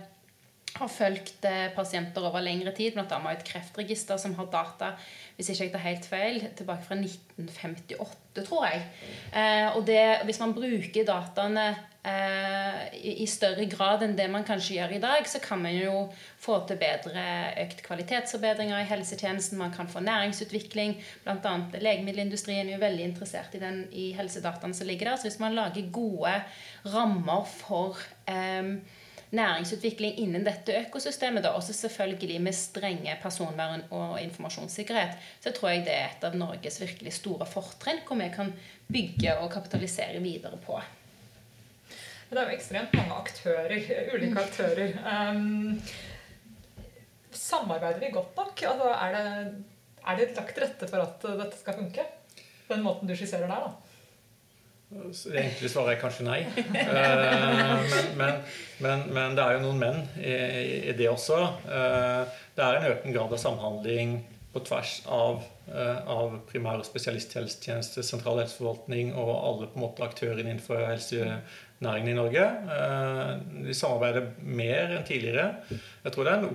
har 0.79 0.88
fulgt 0.88 1.45
eh, 1.49 1.69
pasienter 1.76 2.25
over 2.25 2.45
lengre 2.45 2.73
tid. 2.76 2.97
Annet 2.99 3.33
et 3.33 3.49
kreftregister 3.52 4.21
som 4.21 4.37
har 4.38 4.50
data 4.52 4.95
hvis 5.37 5.49
ikke 5.49 5.64
jeg 5.64 5.73
tar 5.73 5.83
helt 5.87 6.07
feil, 6.07 6.43
tilbake 6.59 6.85
fra 6.87 6.97
1958, 6.99 8.43
tror 8.45 8.67
jeg. 8.69 8.83
Eh, 9.33 9.69
og 9.76 9.87
det, 9.88 10.02
hvis 10.29 10.38
man 10.43 10.52
bruker 10.55 11.07
dataene 11.09 11.64
eh, 12.05 12.83
i, 13.00 13.14
i, 13.25 13.26
større 13.31 13.64
grad 13.73 14.05
enn 14.05 14.14
det 14.19 14.29
man 14.31 14.45
kanskje 14.47 14.76
gjør 14.76 14.95
i 14.99 15.00
dag, 15.02 15.26
så 15.29 15.41
kan 15.43 15.62
man 15.64 15.75
jo 15.75 16.05
få 16.43 16.61
til 16.69 16.79
bedre 16.81 17.25
økt 17.64 17.83
kvalitetsforbedringer 17.87 18.85
i 18.85 18.88
helsetjenesten. 18.93 19.59
Man 19.59 19.75
kan 19.75 19.91
få 19.91 20.05
næringsutvikling. 20.05 20.99
Blant 21.25 21.49
annet 21.49 21.81
legemiddelindustrien 21.81 22.69
er 22.69 22.76
jo 22.76 22.85
veldig 22.85 23.09
interessert 23.11 23.57
i, 23.57 23.62
den, 23.64 23.87
i 23.91 24.11
helsedataene 24.19 24.76
som 24.76 24.91
ligger 24.91 25.11
der. 25.11 25.21
Så 25.21 25.31
hvis 25.31 25.41
man 25.43 25.57
lager 25.59 25.93
gode 25.97 26.37
rammer 26.93 27.49
for 27.57 27.97
eh, 28.29 28.76
næringsutvikling 29.32 30.18
innen 30.20 30.44
dette 30.44 30.74
økosystemet, 30.86 31.42
Da, 31.44 31.54
også 31.56 31.72
selvfølgelig 31.72 32.40
med 32.40 32.52
strenge 32.52 33.16
personvern 33.22 33.84
og 33.90 34.20
informasjonssikkerhet, 34.20 35.16
så 35.40 35.52
tror 35.52 35.68
jeg 35.72 35.84
det 35.86 35.94
er 35.94 36.10
et 36.10 36.24
av 36.28 36.36
Norges 36.36 36.80
virkelig 36.80 37.12
store 37.16 37.46
fortrinn, 37.46 38.02
hvor 38.06 38.20
vi 38.20 38.28
kan 38.34 38.52
bygge 38.92 39.36
og 39.38 39.50
kapitalisere 39.52 40.20
videre 40.20 40.58
på. 40.66 40.80
Det 42.30 42.40
er 42.40 42.48
jo 42.48 42.56
ekstremt 42.56 42.94
mange 42.96 43.12
aktører, 43.12 43.72
ulike 44.14 44.40
aktører. 44.40 44.94
Um, 45.04 45.80
samarbeider 47.32 48.00
vi 48.00 48.12
godt 48.12 48.36
nok? 48.36 48.62
Altså, 48.68 48.88
er, 48.88 49.16
det, 49.16 49.64
er 50.08 50.16
det 50.16 50.28
lagt 50.36 50.54
til 50.54 50.64
rette 50.64 50.88
for 50.88 51.04
at 51.04 51.26
dette 51.42 51.58
skal 51.60 51.76
funke? 51.80 52.06
Den 52.70 52.84
måten 52.84 53.08
du 53.08 53.16
skisserer 53.16 53.48
der, 53.48 53.66
da? 53.66 53.91
Det 54.92 55.38
enkle 55.40 55.70
svaret 55.70 55.94
er 55.94 56.00
kanskje 56.02 56.26
nei. 56.26 56.40
Eh, 56.82 57.94
men, 58.18 58.18
men, 58.18 58.42
men, 58.82 59.06
men, 59.14 59.37
det 59.38 59.44
er 59.44 59.56
jo 59.56 59.62
noen 59.64 59.80
menn 59.80 60.02
i, 60.20 60.34
i 60.90 60.94
det 60.99 61.08
også. 61.11 61.38
Eh, 61.64 62.42
det 62.56 62.66
er 62.66 62.78
en 62.78 62.88
økende 62.90 63.14
grad 63.16 63.32
av 63.32 63.40
samhandling 63.40 64.18
på 64.52 64.61
tvers 64.68 64.99
av, 65.08 65.40
eh, 65.72 66.02
av 66.12 66.37
primær- 66.50 66.82
og 66.82 66.88
spesialisthelsetjeneste, 66.88 68.04
sentral 68.04 68.42
helseforvaltning 68.42 69.14
og 69.16 69.32
alle 69.32 69.70
på 69.72 69.80
en 69.80 69.84
måte 69.87 70.04
aktørene 70.04 70.44
innenfor 70.44 70.84
helsenæringen 70.84 72.12
i 72.12 72.18
Norge. 72.18 72.44
De 73.64 73.78
samarbeider 73.78 74.28
mer 74.44 74.99
enn 74.99 75.08
tidligere. 75.08 75.49
Jeg 76.04 76.14
tror 76.14 76.28
det 76.28 76.37
er 76.37 76.46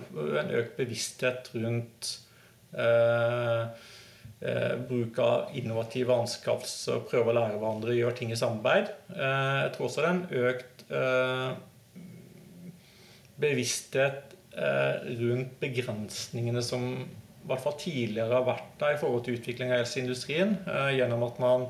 en, 0.44 0.56
økt 0.62 0.80
bevissthet 0.80 1.52
rundt 1.58 2.16
Eh, 2.76 3.68
bruk 4.40 5.18
av 5.24 5.56
innovative 5.58 6.14
anskaffelser, 6.14 7.02
prøve 7.10 7.32
å 7.32 7.38
lære 7.40 7.58
hverandre, 7.58 7.96
gjøre 7.98 8.18
ting 8.20 8.34
i 8.34 8.38
samarbeid. 8.38 8.92
Eh, 9.16 9.58
jeg 9.64 9.72
tror 9.76 9.88
også 9.88 10.04
det 10.04 10.10
er 10.10 10.18
en 10.18 10.50
økt 10.52 10.84
eh, 11.02 11.50
bevissthet 13.46 14.34
rundt 14.58 15.52
begrensningene 15.62 16.64
som 16.66 16.86
i 16.98 17.50
hvert 17.50 17.62
fall 17.62 17.76
tidligere 17.78 18.40
har 18.40 18.48
vært 18.48 18.72
der 18.80 18.96
i 18.96 18.98
forhold 18.98 19.22
til 19.28 19.36
utvikling 19.38 19.70
av 19.70 19.84
helseindustrien. 19.84 20.56
Gjennom 20.98 21.22
at 21.28 21.38
man 21.44 21.68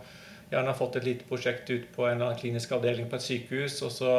gjerne 0.48 0.72
har 0.72 0.78
fått 0.80 0.96
et 0.96 1.08
lite 1.10 1.28
prosjekt 1.28 1.68
ut 1.68 1.90
på 1.98 2.08
en 2.08 2.24
klinisk 2.40 2.72
avdeling 2.78 3.10
på 3.12 3.20
et 3.20 3.26
sykehus, 3.26 3.82
og 3.84 3.92
så 3.92 4.14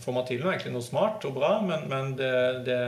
får 0.00 0.14
man 0.16 0.26
til 0.28 0.40
noe, 0.40 0.54
egentlig 0.54 0.72
noe 0.74 0.84
smart 0.84 1.24
og 1.28 1.34
bra, 1.36 1.50
men, 1.64 1.84
men 1.90 2.14
det, 2.18 2.32
det, 2.66 2.80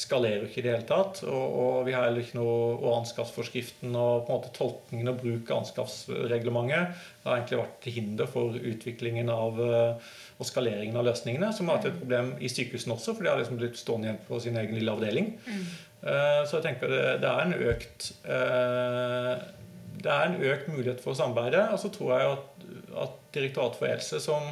skalerer 0.00 0.46
ikke 0.48 0.60
i 0.60 0.64
det 0.66 0.72
hele 0.72 0.88
tatt. 0.88 1.22
Og, 1.28 1.58
og 1.62 1.78
vi 1.86 1.94
har 1.94 2.08
heller 2.08 2.24
ikke 2.24 2.38
noe 2.40 2.74
Og 2.74 2.90
anskaffsforskriften 2.98 3.94
og 3.94 4.26
på 4.26 4.32
en 4.32 4.38
måte 4.38 4.52
tolkningen 4.56 5.12
og 5.12 5.20
bruk 5.22 5.50
av 5.50 5.62
anskaffsreglementet 5.62 7.08
har 7.24 7.38
egentlig 7.38 7.60
vært 7.62 7.80
til 7.84 7.96
hinder 7.98 8.28
for 8.30 8.58
utviklingen 8.58 9.30
av 9.32 9.60
eh, 9.64 10.12
og 10.34 10.48
skaleringen 10.48 10.98
av 10.98 11.06
løsningene, 11.06 11.52
som 11.54 11.70
har 11.70 11.78
vært 11.78 11.92
et 11.92 12.00
problem 12.00 12.32
i 12.42 12.50
sykehusene 12.50 12.96
også, 12.96 13.14
for 13.14 13.24
de 13.24 13.30
har 13.30 13.38
liksom 13.40 13.58
blitt 13.60 13.78
stående 13.78 14.10
igjen 14.10 14.22
på 14.26 14.40
sin 14.42 14.58
egen 14.60 14.74
lille 14.76 14.94
avdeling. 14.94 15.30
Mm. 15.46 15.66
Uh, 16.04 16.40
så 16.44 16.58
jeg 16.58 16.64
tenker 16.66 16.90
det, 16.90 17.04
det 17.22 17.30
er 17.30 17.44
en 17.46 17.54
økt 17.70 18.08
uh, 18.26 19.44
det 20.04 20.12
er 20.12 20.26
en 20.26 20.42
økt 20.50 20.66
mulighet 20.68 21.00
for 21.00 21.14
å 21.14 21.18
samarbeide. 21.18 21.62
Og 21.72 21.80
så 21.80 21.90
tror 21.94 22.10
jeg 22.12 22.32
at, 22.34 22.64
at 23.06 23.20
Direktoratet 23.34 23.80
for 23.80 23.90
helse, 23.90 24.20
som 24.22 24.50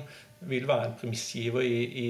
vil 0.48 0.66
være 0.68 0.88
en 0.88 0.98
premissgiver 1.00 1.64
i, 1.64 1.78
i, 2.02 2.08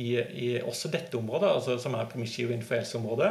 i, 0.00 0.08
i 0.18 0.50
også 0.60 0.90
dette 0.92 1.18
området, 1.18 1.50
altså 1.54 1.78
som 1.80 1.96
er 1.98 2.08
premissgiver 2.10 2.54
innenfor 2.54 2.80
helseområdet, 2.80 3.30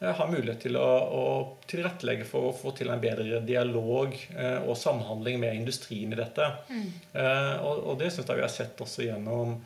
eh, 0.00 0.12
har 0.18 0.30
mulighet 0.32 0.66
til 0.66 0.78
å, 0.80 0.90
å, 1.20 1.24
tilrettelegge 1.70 2.28
for 2.28 2.50
å 2.50 2.54
få 2.56 2.74
til 2.76 2.92
en 2.92 3.02
bedre 3.02 3.40
dialog 3.46 4.14
eh, 4.36 4.60
og 4.62 4.76
samhandling 4.78 5.40
med 5.42 5.62
industrien 5.62 6.12
i 6.12 6.20
dette. 6.20 6.52
Mm. 6.70 6.86
Eh, 7.12 7.56
og, 7.62 7.82
og, 7.82 7.98
det 8.02 8.12
syns 8.12 8.28
jeg 8.28 8.40
vi 8.40 8.46
har 8.46 8.54
sett 8.54 8.86
også 8.86 9.08
gjennom 9.08 9.58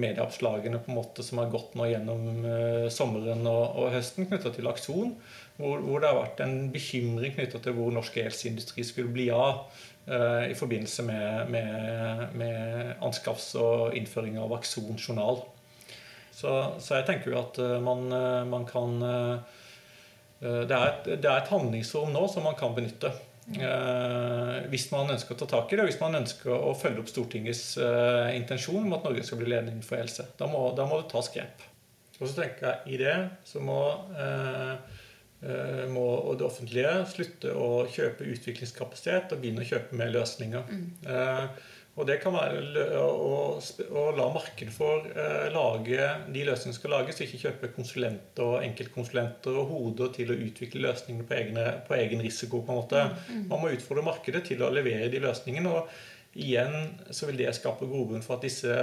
medieoppslagene 0.00 0.80
på 0.82 0.92
en 0.92 0.98
måte 0.98 1.24
som 1.26 1.40
har 1.42 1.52
gått 1.52 1.74
nå 1.78 1.88
gjennom 1.90 2.44
eh, 2.48 2.86
sommeren 2.92 3.46
og, 3.50 3.64
og 3.80 3.90
høsten 3.94 4.28
knytta 4.30 4.52
til 4.54 4.70
Akson, 4.70 5.16
hvor, 5.56 5.82
hvor, 5.84 6.02
det 6.02 6.10
har 6.10 6.20
vært 6.20 6.44
en 6.44 6.56
bekymring 6.74 7.36
knytta 7.36 7.60
til 7.62 7.76
hvor 7.76 7.92
norsk 7.94 8.16
gjeldsindustri 8.18 8.86
skulle 8.86 9.14
bli 9.14 9.28
av 9.34 9.66
Eh, 10.06 10.50
i 10.50 10.54
forbindelse 10.54 11.02
med, 11.02 11.50
med, 11.50 12.26
med 12.36 12.94
anskaffelse 13.00 13.58
og 13.58 13.94
innføring 13.96 14.36
av 14.36 14.52
Akson 14.52 14.98
journal. 15.00 15.40
Så, 16.28 16.50
så, 16.78 16.98
jeg 16.98 17.06
tenker 17.08 17.32
jo 17.32 17.38
at 17.40 17.60
eh, 17.62 17.78
man, 17.80 18.10
eh, 18.12 18.42
man 18.44 18.66
kan 18.68 18.98
det 20.44 20.76
er, 20.76 20.90
et, 20.90 21.06
det 21.22 21.24
er, 21.24 21.38
et, 21.38 21.48
handlingsrom 21.48 22.10
nå 22.12 22.26
som 22.28 22.44
man 22.44 22.56
kan 22.58 22.74
benytte. 22.76 23.08
Eh, 23.52 24.58
hvis 24.72 24.86
man 24.92 25.12
ønsker 25.12 25.34
å 25.34 25.38
ta 25.42 25.48
tak 25.50 25.72
i 25.72 25.76
det, 25.76 25.84
og 25.84 25.90
hvis 25.90 26.00
man 26.00 26.16
ønsker 26.16 26.54
å 26.54 26.72
følge 26.78 27.02
opp 27.02 27.10
Stortingets 27.12 27.76
eh, 27.76 28.32
intensjon 28.38 28.86
om 28.86 28.96
at 28.96 29.04
Norge 29.04 29.24
skal 29.26 29.40
bli 29.42 29.50
ledende 29.50 29.74
innenfor 29.74 30.00
helse. 30.00 30.28
Da 30.38 30.48
må, 30.50 30.66
da 30.76 30.88
må 30.88 31.02
det 31.02 31.10
tas 31.12 31.28
grep. 31.34 31.64
Og 32.20 32.24
så 32.24 32.34
tenker 32.38 32.70
jeg 32.70 32.94
i 32.94 33.00
det 33.02 33.16
så 33.44 33.60
må 33.60 33.80
eh, 34.16 35.00
må 35.92 36.06
det 36.40 36.46
offentlige 36.46 36.92
slutte 37.10 37.50
å 37.52 37.84
kjøpe 37.92 38.24
utviklingskapasitet 38.32 39.34
og 39.34 39.42
begynne 39.42 39.60
å 39.60 39.68
kjøpe 39.68 39.98
mer 40.00 40.08
løsninger. 40.14 40.70
Mm. 40.70 40.86
Eh, 41.94 42.00
og 42.00 42.08
det 42.08 42.18
kan 42.22 42.34
være 42.34 42.98
å, 43.00 43.58
å 43.58 44.04
la 44.16 44.28
markedet 44.34 44.74
for 44.74 45.06
eh, 45.10 45.46
lage 45.54 46.08
de 46.34 46.46
løsningene 46.46 46.74
som 46.74 46.76
skal 46.76 46.94
lages, 46.96 47.20
ikke 47.22 47.42
kjøpe 47.46 47.72
konsulenter 47.76 48.44
og 48.44 48.64
enkeltkonsulenter 48.66 49.60
og 49.60 49.70
hoder 49.70 50.12
til 50.16 50.32
å 50.32 50.38
utvikle 50.48 50.84
løsningene 50.88 51.28
på, 51.28 51.38
egne, 51.38 51.68
på 51.86 51.98
egen 51.98 52.24
risiko. 52.24 52.62
på 52.64 52.74
en 52.74 52.82
måte. 52.82 53.04
Mm, 53.04 53.38
mm. 53.38 53.46
Man 53.52 53.62
må 53.62 53.72
utfordre 53.74 54.06
markedet 54.06 54.44
til 54.50 54.62
å 54.62 54.72
levere 54.74 55.10
de 55.12 55.22
løsningene. 55.22 55.70
og 55.70 55.88
Igjen 56.34 56.96
så 57.14 57.28
vil 57.28 57.38
det 57.38 57.52
skape 57.54 57.86
grobunn 57.86 58.24
for 58.24 58.36
at 58.36 58.42
disse 58.42 58.74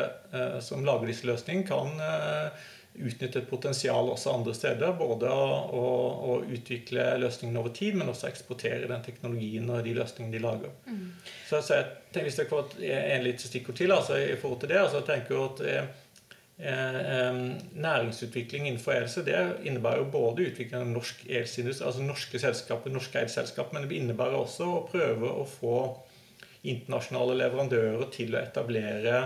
som 0.63 0.85
lager 0.87 1.09
disse 1.11 1.27
løsningene, 1.27 1.67
kan 1.67 1.97
utnytte 2.99 3.39
et 3.39 3.49
potensial 3.49 4.09
også 4.11 4.33
andre 4.35 4.53
steder. 4.55 4.93
Både 4.99 5.31
å, 5.31 5.47
å, 5.77 5.85
å, 6.31 6.37
utvikle 6.51 7.05
løsningene 7.21 7.61
over 7.61 7.73
tid, 7.75 7.97
men 7.99 8.11
også 8.11 8.29
eksportere 8.29 8.89
den 8.89 9.05
teknologien 9.05 9.69
og 9.71 9.83
de 9.85 9.95
løsningene 9.97 10.35
de 10.35 10.43
lager. 10.43 10.75
Mm. 10.87 11.07
Så, 11.47 11.61
så 11.61 11.79
jeg 11.79 11.89
tenker, 12.11 12.27
Hvis 12.27 12.39
jeg 12.41 12.51
får 12.51 12.77
en 12.91 13.25
litt 13.27 13.43
stikkord 13.43 13.79
til 13.79 13.95
altså, 13.95 14.19
i 14.19 14.37
forhold 14.39 14.63
til 14.63 14.73
det, 14.73 14.79
altså, 14.83 15.01
jeg 15.01 15.09
tenker 15.09 15.43
at 15.45 15.63
eh, 15.71 15.91
eh, 16.73 17.41
næringsutvikling 17.87 18.67
innenfor 18.67 18.97
ELSE 18.97 19.25
det 19.27 19.41
innebærer 19.63 20.03
jo 20.03 20.11
både 20.13 20.49
utvikling 20.51 20.83
av 20.83 20.91
norsk 20.91 21.23
elsindustri, 21.29 21.87
altså 21.87 22.05
norske 22.05 22.43
selskaper, 22.43 22.93
norskeide 22.93 23.31
selskap, 23.31 23.71
men 23.73 23.87
det 23.87 24.01
innebærer 24.01 24.39
også 24.41 24.67
å 24.67 24.83
prøve 24.91 25.31
å 25.31 25.47
få 25.47 25.77
internasjonale 26.67 27.39
leverandører 27.39 28.11
til 28.13 28.35
å 28.35 28.43
etablere 28.43 29.23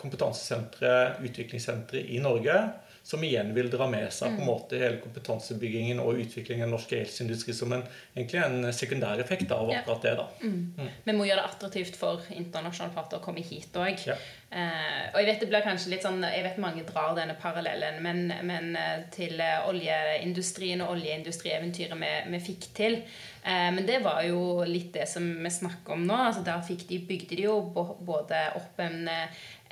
kompetansesentre, 0.00 0.92
utviklingssentre 1.26 2.00
i 2.00 2.20
Norge. 2.24 2.54
Som 3.02 3.24
igjen 3.24 3.50
vil 3.54 3.70
dra 3.70 3.88
med 3.90 4.12
seg 4.14 4.36
på 4.36 4.44
en 4.44 4.48
måte 4.48 4.78
hele 4.78 5.00
kompetansebyggingen 5.02 5.98
og 6.02 6.20
utviklingen 6.22 6.68
av 6.68 6.76
norsk 6.76 6.92
elindustri 6.94 7.54
som 7.56 7.74
en, 7.74 7.82
egentlig 8.14 8.42
en 8.44 8.68
sekundær 8.74 9.20
effekt 9.22 9.50
av 9.50 9.72
akkurat 9.74 10.06
det. 10.06 10.12
da. 10.20 10.28
Mm. 10.42 10.92
Vi 11.08 11.16
må 11.16 11.26
gjøre 11.26 11.42
det 11.42 11.50
attraktivt 11.50 11.98
for 11.98 12.22
internasjonale 12.30 12.94
parter 12.94 13.18
å 13.18 13.24
komme 13.24 13.42
hit 13.42 13.74
òg. 13.74 14.06
Ja. 14.06 14.16
Eh, 14.52 15.04
og 15.10 15.18
jeg 15.18 15.28
vet 15.30 15.42
det 15.42 15.48
blir 15.48 15.64
kanskje 15.64 15.94
litt 15.94 16.02
sånn 16.04 16.18
Jeg 16.26 16.42
vet 16.44 16.58
mange 16.60 16.82
drar 16.84 17.14
denne 17.16 17.32
parallellen, 17.40 18.02
men, 18.04 18.26
men 18.44 18.74
eh, 18.76 19.06
til 19.14 19.40
eh, 19.40 19.64
oljeindustrien 19.64 20.82
og 20.84 20.92
oljeindustrieventyret 20.94 21.98
vi, 21.98 22.10
vi 22.34 22.42
fikk 22.52 22.68
til. 22.76 22.98
Eh, 23.42 23.70
men 23.74 23.82
det 23.88 24.02
var 24.04 24.20
jo 24.28 24.62
litt 24.68 24.92
det 24.94 25.08
som 25.10 25.24
vi 25.24 25.50
snakker 25.50 25.96
om 25.96 26.04
nå. 26.06 26.18
altså 26.28 26.44
Der 26.46 26.62
fikk 26.66 26.86
de, 26.90 27.00
bygde 27.08 27.40
de 27.40 27.48
jo 27.48 27.58
både 27.72 28.44
opp 28.60 28.78
en, 28.84 29.08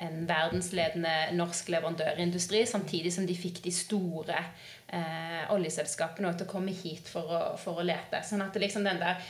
en 0.00 0.24
verdensledende 0.28 1.12
norsk 1.36 1.68
leverandørindustri, 1.74 2.64
samtidig 2.66 3.12
som 3.12 3.26
de 3.28 3.36
fikk 3.36 3.60
de 3.64 3.72
store 3.74 4.38
eh, 4.88 5.44
oljeselskapene 5.52 6.32
til 6.34 6.48
å 6.48 6.50
komme 6.50 6.74
hit 6.74 7.10
for 7.12 7.28
å, 7.28 7.40
for 7.60 7.80
å 7.80 7.86
lete. 7.86 8.22
Sånn 8.24 8.42
at 8.44 8.54
det 8.56 8.64
liksom 8.64 8.86
den 8.86 9.00
der 9.02 9.20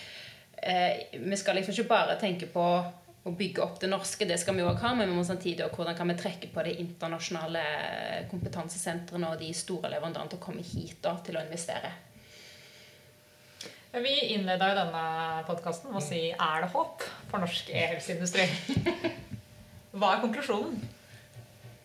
eh, 0.63 1.11
Vi 1.19 1.39
skal 1.41 1.59
liksom 1.59 1.75
ikke 1.75 1.91
bare 1.91 2.19
tenke 2.21 2.47
på 2.51 2.67
å 3.21 3.33
bygge 3.37 3.61
opp 3.65 3.81
det 3.83 3.91
norske, 3.91 4.25
det 4.25 4.39
skal 4.41 4.57
vi 4.57 4.65
òg 4.65 4.79
ha, 4.81 4.95
men 4.97 5.11
vi 5.11 5.17
må 5.17 5.25
samtidig 5.29 5.67
også 5.67 5.77
hvordan 5.77 5.97
kan 5.99 6.09
vi 6.09 6.17
trekke 6.23 6.53
på 6.55 6.63
de 6.65 6.77
internasjonale 6.81 7.65
kompetansesentrene 8.31 9.35
og 9.35 9.43
de 9.43 9.51
store 9.57 9.91
leverandørene 9.93 10.33
til 10.33 10.41
å 10.41 10.45
komme 10.47 10.65
hit 10.65 11.03
da, 11.05 11.19
til 11.27 11.37
å 11.37 11.45
investere. 11.45 11.91
Vi 13.91 14.15
innleda 14.37 14.71
denne 14.79 15.03
podkasten 15.49 15.91
med 15.91 15.99
å 15.99 16.05
si 16.05 16.31
'Er 16.31 16.63
det 16.63 16.71
håp 16.71 17.03
for 17.29 17.43
norsk 17.43 17.69
e-helseindustri'? 17.75 19.27
Hva 19.91 20.15
er 20.15 20.23
konklusjonen? 20.23 20.81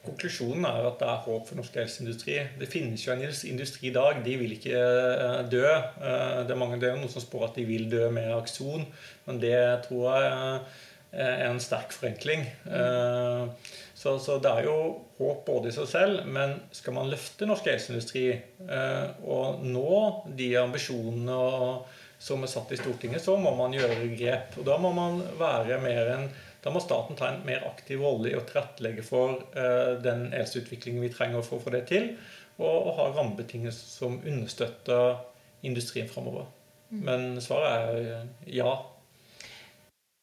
Konklusjonen 0.05 0.65
er 0.69 0.85
at 0.85 0.99
det 1.01 1.07
er 1.09 1.21
håp 1.25 1.47
for 1.49 1.57
norsk 1.57 1.77
helseindustri. 1.79 2.35
Det 2.59 2.67
finnes 2.69 3.01
jo 3.01 3.13
en 3.15 3.23
industri 3.25 3.89
i 3.89 3.93
dag. 3.95 4.19
De 4.25 4.35
vil 4.37 4.53
ikke 4.53 4.77
eh, 4.77 5.39
dø. 5.49 5.65
Eh, 5.65 6.43
Det 6.45 6.53
er, 6.53 6.59
mange, 6.61 6.77
det 6.81 6.91
er 6.91 6.99
noen 6.99 7.09
som 7.09 7.23
spår 7.23 7.47
at 7.47 7.57
de 7.57 7.65
vil 7.65 7.87
dø 7.89 8.03
med 8.13 8.29
Akson, 8.35 8.85
men 9.25 9.41
det 9.41 9.57
tror 9.87 10.05
jeg 10.13 10.29
eh, 10.29 11.25
er 11.25 11.47
en 11.47 11.63
sterk 11.63 11.95
forenkling. 11.95 12.45
Så, 13.95 14.17
så 14.21 14.35
det 14.43 14.51
er 14.51 14.65
jo 14.67 14.77
håp 15.17 15.45
både 15.47 15.71
i 15.71 15.73
seg 15.73 15.87
selv, 15.89 16.25
men 16.27 16.57
skal 16.75 16.93
man 16.97 17.09
løfte 17.09 17.47
norsk 17.47 17.69
helseindustri 17.71 18.25
og 19.23 19.63
nå 19.63 20.01
de 20.35 20.49
ambisjonene 20.59 21.37
som 22.19 22.43
er 22.43 22.51
satt 22.51 22.73
i 22.75 22.79
Stortinget, 22.81 23.23
så 23.23 23.37
må 23.39 23.55
man 23.55 23.73
gjøre 23.73 24.09
grep. 24.19 24.59
Og 24.59 24.67
da 24.67 24.75
må 24.81 24.91
man 24.95 25.23
være 25.39 25.79
mer 25.83 26.11
enn 26.17 26.27
da 26.65 26.71
må 26.73 26.81
staten 26.81 27.17
ta 27.17 27.27
en 27.29 27.43
mer 27.45 27.61
aktiv 27.67 28.01
rolle 28.01 28.31
i 28.31 28.37
å 28.37 28.41
tilrettelegge 28.41 29.03
for 29.05 29.43
eh, 29.53 29.91
den 30.01 30.31
helseutviklingen 30.33 31.03
vi 31.05 31.11
trenger 31.13 31.45
for 31.45 31.59
å 31.59 31.65
få 31.67 31.75
det 31.75 31.83
til, 31.91 32.15
og, 32.57 32.89
ha 32.97 33.05
rammebetingelser 33.13 33.91
som 33.99 34.17
understøtter 34.23 35.19
industrien 35.67 36.09
framover. 36.09 36.49
Men 36.89 37.37
svaret 37.43 37.69
er 37.69 38.09
eh, 38.15 38.25
ja. 38.57 38.73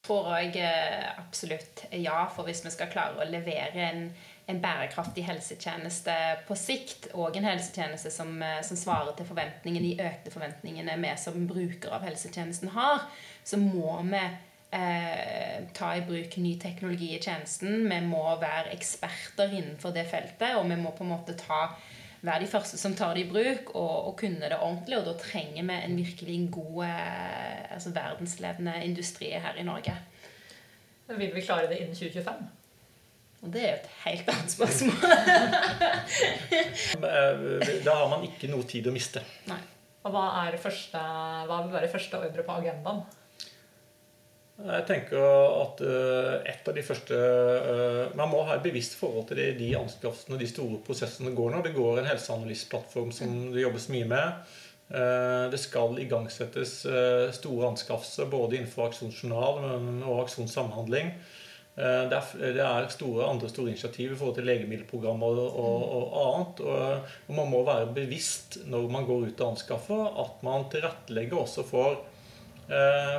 tror 0.02 0.33
jeg 0.35 0.59
eh, 0.66 1.09
absolutt 1.14 1.87
er 1.92 2.02
ja, 2.09 2.18
for 2.35 2.50
hvis 2.50 2.64
vi 2.66 2.74
skal 2.74 2.90
klare 2.90 3.22
å 3.22 3.31
levere 3.31 3.87
en, 3.92 4.07
en 4.50 4.62
bærekraftig 4.66 5.22
helsetjeneste 5.31 6.16
på 6.48 6.59
sikt, 6.59 7.12
og 7.14 7.38
en 7.38 7.52
helsetjeneste 7.52 8.11
som, 8.11 8.35
som 8.66 8.83
svarer 8.83 9.14
til 9.14 9.31
forventningene, 9.31 9.92
de 9.92 10.11
økte 10.11 10.35
forventningene 10.35 10.98
vi 11.07 11.18
som 11.22 11.46
brukere 11.46 12.00
av 12.00 12.09
helsetjenesten 12.11 12.74
har, 12.74 13.07
så 13.46 13.62
må 13.62 14.00
vi 14.11 14.26
eh, 14.72 15.64
ta 15.76 15.92
i 15.96 16.04
bruk 16.06 16.37
ny 16.40 16.54
teknologi 16.61 17.12
i 17.16 17.20
tjenesten. 17.22 17.85
Vi 17.90 17.98
må 18.06 18.22
være 18.40 18.72
eksperter 18.76 19.52
innenfor 19.52 19.94
det 19.96 20.06
feltet, 20.11 20.54
og 20.58 20.68
vi 20.70 20.78
må 20.80 20.94
på 20.96 21.04
en 21.06 21.12
måte 21.14 21.37
ta 21.38 21.66
være 22.22 22.44
de 22.44 22.50
første 22.50 22.78
som 22.78 22.94
tar 22.94 23.16
det 23.16 23.24
i 23.26 23.30
bruk, 23.30 23.74
og, 23.74 23.92
og 24.08 24.16
kunne 24.20 24.48
det 24.48 24.58
ordentlig. 24.58 24.98
Og 25.00 25.06
da 25.11 25.16
trenger 25.18 25.66
vi 25.68 25.76
en 25.76 25.98
virkelig 25.98 26.38
god 26.54 26.80
eh, 26.87 27.76
altså 27.76 27.94
verdensledende 27.94 28.78
industri 28.87 29.32
her 29.35 29.58
i 29.58 29.66
Norge. 29.66 29.94
Vil 31.12 31.32
vi 31.35 31.44
klare 31.44 31.68
det 31.68 31.80
innen 31.82 31.96
2025? 31.98 32.44
Og 33.42 33.50
det 33.52 33.62
er 33.62 33.72
jo 33.72 33.78
et 33.80 33.94
helt 34.04 34.28
annet 34.30 34.52
spørsmål. 34.56 34.96
Eh, 37.02 37.82
Da 37.85 37.94
har 37.98 38.08
man 38.11 38.22
ikke 38.26 38.48
noe 38.50 38.64
tid 38.68 38.87
å 38.87 38.92
miste. 38.94 39.22
Nei. 39.50 39.58
Og 40.06 40.14
hva, 40.14 40.22
er 40.46 40.56
første, 40.61 40.98
hva 41.48 41.58
vil 41.64 41.74
være 41.74 41.90
første 41.90 42.18
ordre 42.18 42.44
på 42.46 42.54
agendaen? 42.61 43.02
Jeg 44.62 44.85
tenker 44.87 45.22
at 45.62 45.81
eh, 45.83 46.35
et 46.53 46.68
av 46.68 46.77
de 46.77 46.85
første 46.87 47.16
eh, 47.18 48.12
Man 48.18 48.31
må 48.31 48.44
ha 48.46 48.57
et 48.57 48.64
bevisst 48.66 48.94
forhold 49.01 49.27
til 49.31 49.40
de, 49.59 49.70
anskaffelsene 49.79 50.37
og 50.37 50.42
de 50.42 50.51
store 50.51 50.81
prosessene 50.87 51.35
går 51.35 51.55
nå. 51.55 51.62
Det 51.66 51.75
går 51.75 52.01
en 52.01 52.11
helseanalyseplattform 52.11 53.11
som 53.14 53.33
det 53.55 53.64
jobbes 53.64 53.88
mye 53.94 54.09
med. 54.12 54.55
Eh, 54.92 55.44
Det 55.53 55.61
skal 55.61 55.98
igangsettes 56.05 56.75
store 57.38 57.72
anskaffelser 57.72 58.31
både 58.31 58.61
innenfor 58.61 58.90
aksjonsjournal 58.90 59.64
og 60.07 60.27
aksjonssamhandling. 60.27 61.14
Det 61.72 62.12
er, 62.12 62.87
store, 62.92 63.25
andre 63.25 63.48
store 63.48 63.70
initiativ 63.72 64.11
i 64.12 64.16
forhold 64.20 64.35
til 64.37 64.44
legemiddelprogrammer 64.44 65.38
og, 65.40 65.55
og, 65.57 65.85
og 65.96 66.18
annet. 66.20 66.59
Og, 66.68 67.14
og 67.31 67.38
man 67.38 67.48
må 67.48 67.62
være 67.64 67.94
bevisst 67.96 68.59
når 68.68 68.90
man 68.92 69.09
går 69.09 69.31
ut 69.31 69.40
og 69.40 69.55
anskaffer, 69.55 70.03
at 70.20 70.44
man 70.44 70.68
tilrettelegger 70.75 71.40
også 71.40 71.64
for 71.64 72.03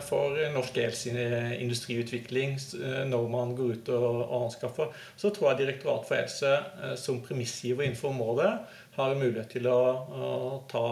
for 0.07 0.37
norsk 0.53 0.77
industriutvikling 1.61 2.55
eh, 2.57 3.03
når 3.09 3.27
man 3.29 3.53
går 3.57 3.75
ut 3.75 3.91
og, 3.93 4.23
anskaffer. 4.43 4.89
Så 5.19 5.31
tror 5.33 5.51
jeg 5.51 5.63
Direktoratet 5.63 6.09
for 6.09 6.19
helse 6.19 6.53
eh, 6.57 6.95
som 6.99 7.21
premissgiver 7.25 7.85
innenfor 7.85 8.13
området 8.13 8.51
har 8.97 9.15
mulighet 9.17 9.55
til 9.55 9.69
å, 9.69 10.63
ta 10.69 10.87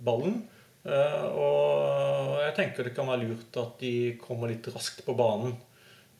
ballen. 0.00 0.42
Eh, 0.84 1.24
Og 1.30 2.38
jeg 2.44 2.56
tenker 2.58 2.86
det 2.86 2.94
kan 2.96 3.10
være 3.10 3.26
lurt 3.26 3.60
at 3.60 3.82
de 3.82 3.94
kommer 4.22 4.52
litt 4.52 4.70
raskt 4.74 5.04
på 5.06 5.16
banen. 5.18 5.56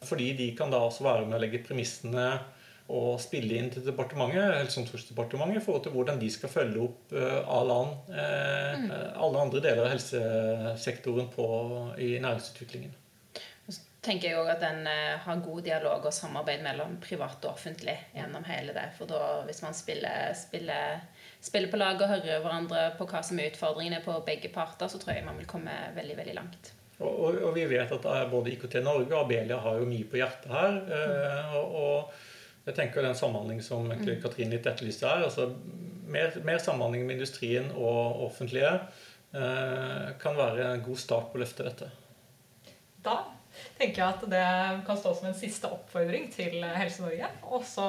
Fordi 0.06 0.32
de 0.38 0.52
kan 0.56 0.72
da 0.72 0.80
også 0.86 1.04
være 1.04 1.26
med 1.26 1.36
å 1.36 1.42
legge 1.42 1.64
premissene 1.66 2.32
og 2.90 3.20
spille 3.22 3.58
inn 3.58 3.68
til 3.72 3.84
departementet, 3.86 4.56
Helse- 4.58 4.80
og 4.80 4.86
omsorgsdepartementet 4.86 5.60
i 5.60 5.64
forhold 5.64 5.84
til 5.84 5.94
hvordan 5.94 6.18
de 6.20 6.30
skal 6.32 6.52
følge 6.52 6.82
opp 6.86 7.12
eh, 7.14 7.38
alle, 7.58 7.76
an, 7.84 7.92
eh, 8.14 8.96
alle 9.14 9.44
andre 9.44 9.62
deler 9.62 9.84
av 9.84 9.92
helsesektoren 9.92 11.30
på, 11.34 11.46
i 12.02 12.16
næringsutviklingen. 12.22 12.96
Så 13.70 13.78
tenker 14.02 14.30
jeg 14.30 14.40
også 14.40 14.56
at 14.56 14.66
en 14.66 14.82
eh, 14.90 15.20
har 15.22 15.44
god 15.44 15.62
dialog 15.68 16.10
og 16.10 16.16
samarbeid 16.16 16.64
mellom 16.66 16.98
privat 17.04 17.44
og 17.44 17.52
offentlig 17.52 17.94
gjennom 18.16 18.48
hele 18.48 18.74
det. 18.74 18.88
For 18.98 19.10
da, 19.10 19.22
hvis 19.46 19.62
man 19.62 19.76
spiller, 19.76 20.34
spiller, 20.38 21.06
spiller 21.40 21.70
på 21.70 21.80
lag 21.80 22.00
og 22.00 22.10
hører 22.16 22.42
hverandre 22.42 22.88
på 22.98 23.06
hva 23.12 23.22
som 23.26 23.38
er 23.38 23.52
utfordringene 23.52 24.02
på 24.04 24.18
begge 24.26 24.50
parter, 24.54 24.90
så 24.90 24.98
tror 24.98 25.14
jeg 25.14 25.28
man 25.28 25.38
vil 25.38 25.50
komme 25.50 25.78
veldig, 25.94 26.18
veldig 26.24 26.36
langt. 26.42 26.74
Og, 27.00 27.12
og, 27.12 27.38
og 27.48 27.54
vi 27.56 27.62
vet 27.70 27.92
at 27.94 28.10
både 28.28 28.52
IKT 28.52 28.82
Norge 28.84 29.14
og 29.14 29.22
Abelia 29.22 29.56
har 29.62 29.78
jo 29.80 29.88
mye 29.88 30.08
på 30.10 30.18
hjertet 30.20 30.50
her. 30.52 30.82
eh, 30.90 31.54
og, 31.56 31.78
og 31.80 32.26
jeg 32.70 32.78
tenker 32.78 33.04
den 33.04 33.18
samhandling 33.18 33.62
som 33.64 33.88
egentlig 33.90 34.20
Katrin 34.22 34.52
litt 34.52 34.68
etterlyste 34.70 35.08
her, 35.08 35.26
altså 35.26 35.50
mer, 36.10 36.34
mer 36.46 36.62
samhandling 36.62 37.06
med 37.06 37.18
industrien 37.18 37.70
og 37.74 38.22
offentlige 38.28 38.70
eh, 39.34 40.06
kan 40.22 40.38
være 40.38 40.72
en 40.74 40.86
god 40.86 41.02
start 41.02 41.30
på 41.30 41.38
å 41.40 41.42
løfte 41.44 41.66
dette. 41.66 41.90
Da 43.04 43.18
tenker 43.78 44.02
jeg 44.02 44.06
at 44.06 44.24
det 44.30 44.46
kan 44.86 45.00
stå 45.00 45.14
som 45.16 45.30
en 45.30 45.38
siste 45.38 45.70
oppfordring 45.72 46.30
til 46.34 46.60
Helse-Norge. 46.62 47.32
Og 47.50 47.66
så 47.66 47.88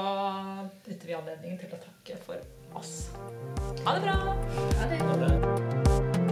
benytter 0.85 1.11
vi 1.11 1.17
anledningen 1.19 1.61
til 1.61 1.77
å 1.77 1.83
takke 1.85 2.19
for 2.25 2.79
oss. 2.79 3.09
Ha 3.85 3.97
det 3.97 4.03
bra! 4.07 4.19
Ha 4.81 4.91
det. 4.91 5.01
Ha 5.05 5.23
det. 5.25 6.30